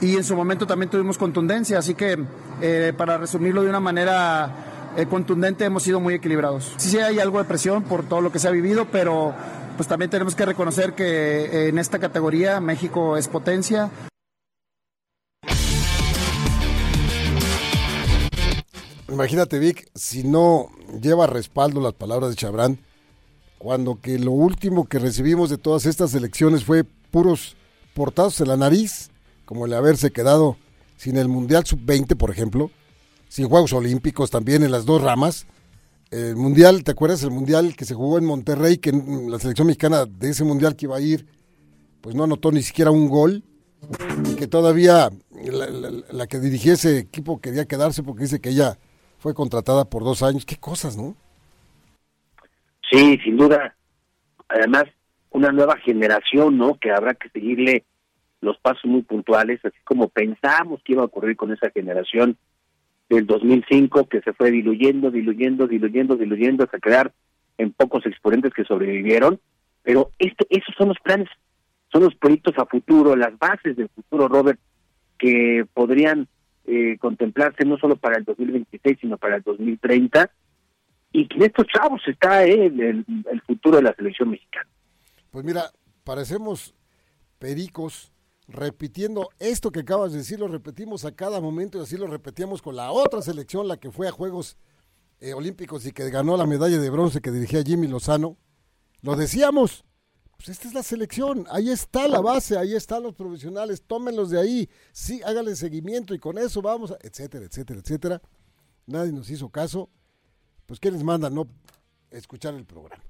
y 0.00 0.16
en 0.16 0.24
su 0.24 0.36
momento 0.36 0.66
también 0.66 0.90
tuvimos 0.90 1.18
contundencia, 1.18 1.78
así 1.78 1.94
que 1.94 2.18
eh, 2.60 2.92
para 2.96 3.16
resumirlo 3.16 3.62
de 3.62 3.70
una 3.70 3.80
manera 3.80 4.92
eh, 4.96 5.06
contundente 5.06 5.64
hemos 5.64 5.82
sido 5.82 5.98
muy 5.98 6.14
equilibrados. 6.14 6.74
Sí, 6.76 6.90
sí 6.90 6.98
hay 6.98 7.20
algo 7.20 7.38
de 7.38 7.44
presión 7.44 7.82
por 7.84 8.06
todo 8.06 8.20
lo 8.20 8.30
que 8.30 8.38
se 8.38 8.48
ha 8.48 8.50
vivido, 8.50 8.86
pero 8.92 9.34
pues 9.76 9.88
también 9.88 10.10
tenemos 10.10 10.34
que 10.34 10.44
reconocer 10.44 10.92
que 10.92 11.44
eh, 11.44 11.68
en 11.68 11.78
esta 11.78 11.98
categoría 11.98 12.60
México 12.60 13.16
es 13.16 13.28
potencia. 13.28 13.90
Imagínate, 19.08 19.58
Vic, 19.58 19.90
si 19.94 20.22
no 20.22 20.68
lleva 21.00 21.26
respaldo 21.26 21.80
las 21.80 21.94
palabras 21.94 22.30
de 22.30 22.36
Chabrán, 22.36 22.78
cuando 23.58 24.00
que 24.00 24.18
lo 24.18 24.32
último 24.32 24.86
que 24.86 24.98
recibimos 24.98 25.50
de 25.50 25.58
todas 25.58 25.86
estas 25.86 26.14
elecciones 26.14 26.64
fue 26.64 26.84
puros 26.84 27.56
portados 27.94 28.40
en 28.40 28.48
la 28.48 28.56
nariz, 28.56 29.10
como 29.44 29.66
el 29.66 29.72
haberse 29.74 30.10
quedado 30.10 30.56
sin 30.96 31.16
el 31.16 31.28
Mundial 31.28 31.64
Sub-20, 31.64 32.16
por 32.16 32.30
ejemplo, 32.30 32.70
sin 33.28 33.48
Juegos 33.48 33.72
Olímpicos 33.72 34.30
también 34.30 34.62
en 34.62 34.70
las 34.70 34.84
dos 34.84 35.02
ramas, 35.02 35.46
el 36.10 36.36
mundial, 36.36 36.84
¿te 36.84 36.92
acuerdas 36.92 37.22
el 37.22 37.30
mundial 37.30 37.76
que 37.76 37.84
se 37.84 37.94
jugó 37.94 38.16
en 38.16 38.24
Monterrey? 38.24 38.78
Que 38.78 38.92
la 38.92 39.38
selección 39.38 39.66
mexicana 39.66 40.06
de 40.06 40.30
ese 40.30 40.42
mundial 40.42 40.74
que 40.74 40.86
iba 40.86 40.96
a 40.96 41.00
ir, 41.00 41.26
pues 42.00 42.14
no 42.14 42.24
anotó 42.24 42.50
ni 42.50 42.62
siquiera 42.62 42.90
un 42.90 43.08
gol. 43.08 43.44
Y 44.24 44.34
que 44.34 44.46
todavía 44.46 45.10
la, 46.10 46.26
que 46.26 46.40
dirigía 46.40 46.72
ese 46.72 46.98
equipo 46.98 47.40
quería 47.40 47.66
quedarse 47.66 48.02
porque 48.02 48.22
dice 48.22 48.40
que 48.40 48.48
ella 48.50 48.78
fue 49.18 49.34
contratada 49.34 49.84
por 49.84 50.02
dos 50.02 50.22
años. 50.22 50.46
Qué 50.46 50.56
cosas, 50.56 50.96
¿no? 50.96 51.14
Sí, 52.90 53.18
sin 53.22 53.36
duda. 53.36 53.74
Además, 54.48 54.84
una 55.30 55.52
nueva 55.52 55.76
generación, 55.78 56.56
¿no? 56.56 56.78
Que 56.78 56.90
habrá 56.90 57.14
que 57.14 57.28
seguirle 57.30 57.84
los 58.40 58.58
pasos 58.58 58.84
muy 58.84 59.02
puntuales, 59.02 59.60
así 59.64 59.76
como 59.84 60.08
pensamos 60.08 60.80
que 60.82 60.92
iba 60.92 61.02
a 61.02 61.06
ocurrir 61.06 61.36
con 61.36 61.52
esa 61.52 61.70
generación 61.70 62.36
del 63.08 63.26
2005 63.26 64.08
que 64.08 64.20
se 64.20 64.32
fue 64.32 64.50
diluyendo, 64.50 65.10
diluyendo, 65.10 65.66
diluyendo, 65.66 66.16
diluyendo 66.16 66.64
hasta 66.64 66.78
quedar 66.78 67.12
en 67.56 67.72
pocos 67.72 68.06
exponentes 68.06 68.52
que 68.54 68.64
sobrevivieron. 68.64 69.40
Pero 69.82 70.12
este, 70.18 70.46
esos 70.50 70.74
son 70.76 70.88
los 70.88 70.98
planes, 71.02 71.28
son 71.90 72.04
los 72.04 72.14
proyectos 72.14 72.54
a 72.58 72.66
futuro, 72.66 73.16
las 73.16 73.36
bases 73.38 73.76
del 73.76 73.88
futuro, 73.88 74.28
Robert, 74.28 74.60
que 75.18 75.66
podrían 75.74 76.28
eh, 76.66 76.96
contemplarse 76.98 77.64
no 77.64 77.78
solo 77.78 77.96
para 77.96 78.18
el 78.18 78.24
2026, 78.24 78.98
sino 79.00 79.16
para 79.16 79.36
el 79.36 79.42
2030. 79.42 80.30
Y 81.12 81.26
en 81.34 81.42
estos 81.42 81.66
chavos 81.66 82.00
está 82.06 82.44
el, 82.44 82.80
el 82.80 83.42
futuro 83.46 83.76
de 83.76 83.82
la 83.84 83.94
selección 83.94 84.30
mexicana. 84.30 84.68
Pues 85.30 85.44
mira, 85.44 85.70
parecemos 86.04 86.74
pericos 87.38 88.12
repitiendo 88.48 89.28
esto 89.38 89.70
que 89.70 89.80
acabas 89.80 90.12
de 90.12 90.18
decir, 90.18 90.40
lo 90.40 90.48
repetimos 90.48 91.04
a 91.04 91.12
cada 91.12 91.40
momento 91.40 91.78
y 91.78 91.82
así 91.82 91.96
lo 91.96 92.06
repetíamos 92.06 92.62
con 92.62 92.76
la 92.76 92.90
otra 92.90 93.20
selección, 93.20 93.68
la 93.68 93.76
que 93.76 93.90
fue 93.90 94.08
a 94.08 94.12
Juegos 94.12 94.56
eh, 95.20 95.34
Olímpicos 95.34 95.84
y 95.86 95.92
que 95.92 96.08
ganó 96.10 96.36
la 96.36 96.46
medalla 96.46 96.78
de 96.78 96.90
bronce 96.90 97.20
que 97.20 97.30
dirigía 97.30 97.62
Jimmy 97.62 97.88
Lozano. 97.88 98.36
Lo 99.02 99.16
decíamos, 99.16 99.84
pues 100.36 100.48
esta 100.48 100.66
es 100.66 100.74
la 100.74 100.82
selección, 100.82 101.46
ahí 101.50 101.70
está 101.70 102.08
la 102.08 102.20
base, 102.20 102.56
ahí 102.56 102.74
están 102.74 103.02
los 103.02 103.14
profesionales, 103.14 103.82
tómenlos 103.86 104.30
de 104.30 104.40
ahí, 104.40 104.70
sí, 104.92 105.20
háganle 105.24 105.54
seguimiento 105.54 106.14
y 106.14 106.18
con 106.18 106.38
eso 106.38 106.62
vamos, 106.62 106.94
etcétera, 107.02 107.44
etcétera, 107.44 107.80
etcétera. 107.80 108.22
Nadie 108.86 109.12
nos 109.12 109.28
hizo 109.28 109.50
caso. 109.50 109.90
Pues, 110.68 110.80
¿qué 110.80 110.90
les 110.90 111.02
manda? 111.02 111.30
No 111.30 111.46
escuchar 112.10 112.52
el 112.52 112.66
programa. 112.66 113.02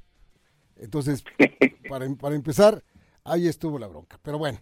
Entonces, 0.76 1.24
para, 1.88 2.06
para 2.14 2.36
empezar, 2.36 2.84
ahí 3.24 3.48
estuvo 3.48 3.80
la 3.80 3.88
bronca. 3.88 4.16
Pero 4.22 4.38
bueno, 4.38 4.58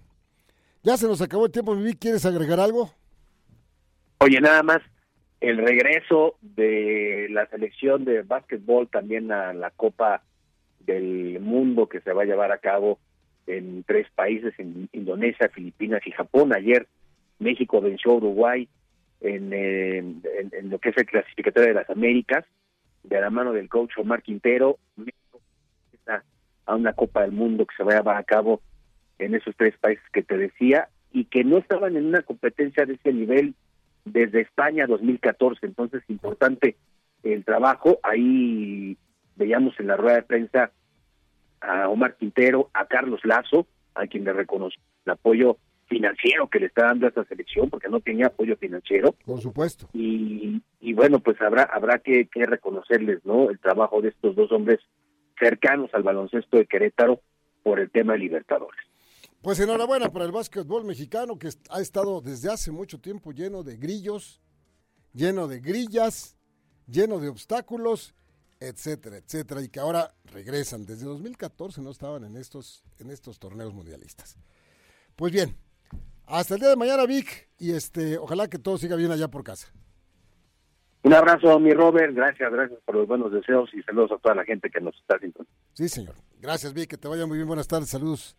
ya 0.83 0.97
se 0.97 1.07
nos 1.07 1.21
acabó 1.21 1.45
el 1.45 1.53
tiempo, 1.53 1.77
Vivi. 1.77 1.93
¿Quieres 1.93 2.25
agregar 2.25 2.59
algo? 2.59 2.91
Oye, 4.21 4.41
nada 4.41 4.63
más, 4.63 4.81
el 5.43 5.59
regreso 5.59 6.37
de 6.41 7.27
la 7.29 7.47
selección 7.49 8.07
de 8.07 8.23
básquetbol 8.23 8.89
también 8.89 9.31
a 9.31 9.53
la 9.53 9.71
Copa 9.73 10.23
del 10.81 11.39
Mundo 11.41 11.91
que 11.91 12.01
se 12.01 12.15
va 12.15 12.23
a 12.23 12.27
llevar 12.27 12.51
a 12.51 12.59
cabo 12.59 12.99
en 13.47 13.85
tres 13.85 14.07
países, 14.15 14.55
en 14.57 14.89
Indonesia, 14.95 15.51
Filipinas 15.51 16.01
y 16.07 16.13
Japón. 16.13 16.55
Ayer 16.55 16.89
México 17.41 17.83
venció 17.83 18.13
a 18.13 18.15
Uruguay 18.15 18.67
en, 19.21 19.53
en, 19.53 20.71
lo 20.71 20.79
que 20.79 20.89
es 20.89 20.97
el 20.97 21.05
clasificatorio 21.05 21.69
de 21.69 21.75
las 21.75 21.91
Américas, 21.91 22.47
de 23.09 23.21
la 23.21 23.31
mano 23.31 23.53
del 23.53 23.69
coach 23.69 23.99
Omar 23.99 24.23
Quintero. 24.23 24.79
México 24.97 25.41
a 26.67 26.75
una 26.75 26.93
Copa 26.93 27.23
del 27.23 27.33
Mundo 27.33 27.65
que 27.65 27.77
se 27.77 27.85
va 27.85 27.93
a 27.93 27.97
llevar 27.99 28.17
a 28.17 28.25
cabo 28.25 28.61
en 29.19 29.35
esos 29.35 29.55
tres 29.57 29.77
países 29.79 30.05
que 30.13 30.23
te 30.23 30.37
decía 30.37 30.89
y 31.13 31.25
que 31.27 31.45
no 31.45 31.59
estaban 31.59 31.97
en 31.97 32.07
una 32.07 32.23
competencia 32.23 32.85
de 32.85 32.95
ese 32.95 33.13
nivel 33.13 33.55
desde 34.05 34.43
España 34.43 34.87
2014. 34.87 35.65
Entonces, 35.65 36.03
importante 36.09 36.77
el 37.23 37.45
trabajo. 37.45 37.99
Ahí 38.03 38.99
veíamos 39.37 39.79
en 39.81 39.87
la 39.87 39.97
rueda 39.97 40.17
de 40.17 40.23
prensa 40.23 40.73
a 41.61 41.89
Omar 41.89 42.17
Quintero, 42.17 42.69
a 42.75 42.87
Carlos 42.87 43.21
Lazo, 43.25 43.67
a 43.95 44.07
quien 44.07 44.25
le 44.25 44.33
reconoce 44.33 44.77
el 45.05 45.13
apoyo 45.13 45.57
financiero 45.87 46.49
que 46.49 46.61
le 46.61 46.67
está 46.67 46.87
dando 46.87 47.07
a 47.07 47.09
esta 47.11 47.25
selección, 47.25 47.71
porque 47.71 47.89
no 47.89 48.01
tenía 48.01 48.27
apoyo 48.27 48.57
financiero. 48.57 49.13
Por 49.25 49.41
supuesto. 49.41 49.89
Y, 49.93 50.63
y 50.81 50.93
bueno, 50.93 51.21
pues 51.21 51.41
habrá 51.41 51.65
habrá 51.65 51.99
que, 51.99 52.27
que 52.27 52.45
reconocerles, 52.47 53.25
¿no? 53.25 53.51
El 53.51 53.59
trabajo 53.59 54.03
de 54.03 54.09
estos 54.11 54.35
dos 54.37 54.51
hombres 54.53 54.81
cercanos 55.39 55.91
al 55.93 56.03
baloncesto 56.03 56.57
de 56.57 56.67
Querétaro 56.67 57.21
por 57.63 57.81
el 57.81 57.91
tema 57.91 58.15
de 58.15 58.21
Libertadores. 58.21 58.81
Pues 59.43 59.61
enhorabuena 59.61 60.11
para 60.11 60.25
el 60.25 60.33
básquetbol 60.33 60.85
mexicano 60.85 61.39
que 61.39 61.49
ha 61.71 61.81
estado 61.81 62.21
desde 62.21 62.51
hace 62.51 62.73
mucho 62.73 63.01
tiempo 63.01 63.33
lleno 63.33 63.63
de 63.63 63.77
grillos, 63.77 64.41
lleno 65.13 65.47
de 65.47 65.61
grillas, 65.61 66.37
lleno 66.89 67.21
de 67.21 67.29
obstáculos, 67.29 68.15
etcétera, 68.59 69.19
etcétera, 69.19 69.63
y 69.63 69.69
que 69.69 69.81
ahora 69.81 70.15
regresan. 70.33 70.87
Desde 70.87 71.05
2014 71.05 71.81
no 71.81 71.91
estaban 71.91 72.25
en 72.25 72.37
estos, 72.37 72.83
en 72.99 73.11
estos 73.11 73.39
torneos 73.39 73.75
mundialistas. 73.75 74.37
Pues 75.15 75.33
bien, 75.33 75.57
hasta 76.27 76.55
el 76.55 76.61
día 76.61 76.71
de 76.71 76.77
mañana, 76.77 77.07
Vic, 77.07 77.49
y 77.59 77.73
este, 77.73 78.19
ojalá 78.19 78.49
que 78.49 78.59
todo 78.59 78.79
siga 78.79 78.97
bien 78.97 79.11
allá 79.11 79.29
por 79.29 79.45
casa. 79.45 79.73
Un 81.03 81.15
abrazo, 81.15 81.61
mi 81.61 81.73
Robert, 81.73 82.15
gracias, 82.15 82.51
gracias 82.51 82.81
por 82.85 82.97
los 82.97 83.07
buenos 83.07 83.31
deseos 83.31 83.71
y 83.73 83.83
saludos 83.83 84.11
a 84.13 84.19
toda 84.19 84.35
la 84.35 84.45
gente 84.45 84.69
que 84.71 84.81
nos 84.81 84.95
está 84.97 85.19
sintiendo. 85.21 85.51
Sí, 85.73 85.89
señor. 85.89 86.17
Gracias, 86.41 86.75
Vic, 86.75 86.91
que 86.91 86.99
te 86.99 87.07
vaya 87.07 87.27
muy 87.27 87.39
bien. 87.39 87.47
Buenas 87.47 87.69
tardes, 87.69 87.89
saludos 87.89 88.37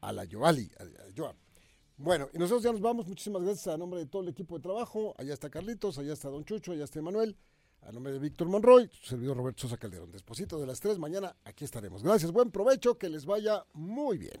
a 0.00 0.12
la 0.12 0.24
Joali, 0.30 0.70
a. 0.78 1.32
Bueno, 1.96 2.28
y 2.32 2.38
nosotros 2.38 2.62
ya 2.62 2.72
nos 2.72 2.80
vamos. 2.80 3.06
Muchísimas 3.06 3.42
gracias 3.42 3.72
a 3.72 3.76
nombre 3.76 4.00
de 4.00 4.06
todo 4.06 4.22
el 4.22 4.28
equipo 4.28 4.56
de 4.56 4.62
trabajo. 4.62 5.14
Allá 5.18 5.32
está 5.32 5.50
Carlitos, 5.50 5.98
allá 5.98 6.12
está 6.12 6.28
Don 6.28 6.44
Chucho, 6.44 6.72
allá 6.72 6.84
está 6.84 6.98
Emanuel. 6.98 7.36
A 7.82 7.92
nombre 7.92 8.12
de 8.12 8.18
Víctor 8.18 8.48
Monroy, 8.48 8.88
su 8.92 9.06
servidor 9.06 9.36
Roberto 9.36 9.62
Sosa 9.62 9.76
Calderón. 9.76 10.10
Desposito 10.10 10.58
de 10.58 10.66
las 10.66 10.80
3 10.80 10.98
mañana, 10.98 11.36
aquí 11.44 11.64
estaremos. 11.64 12.02
Gracias, 12.02 12.32
buen 12.32 12.50
provecho, 12.50 12.96
que 12.96 13.08
les 13.08 13.26
vaya 13.26 13.64
muy 13.74 14.18
bien. 14.18 14.40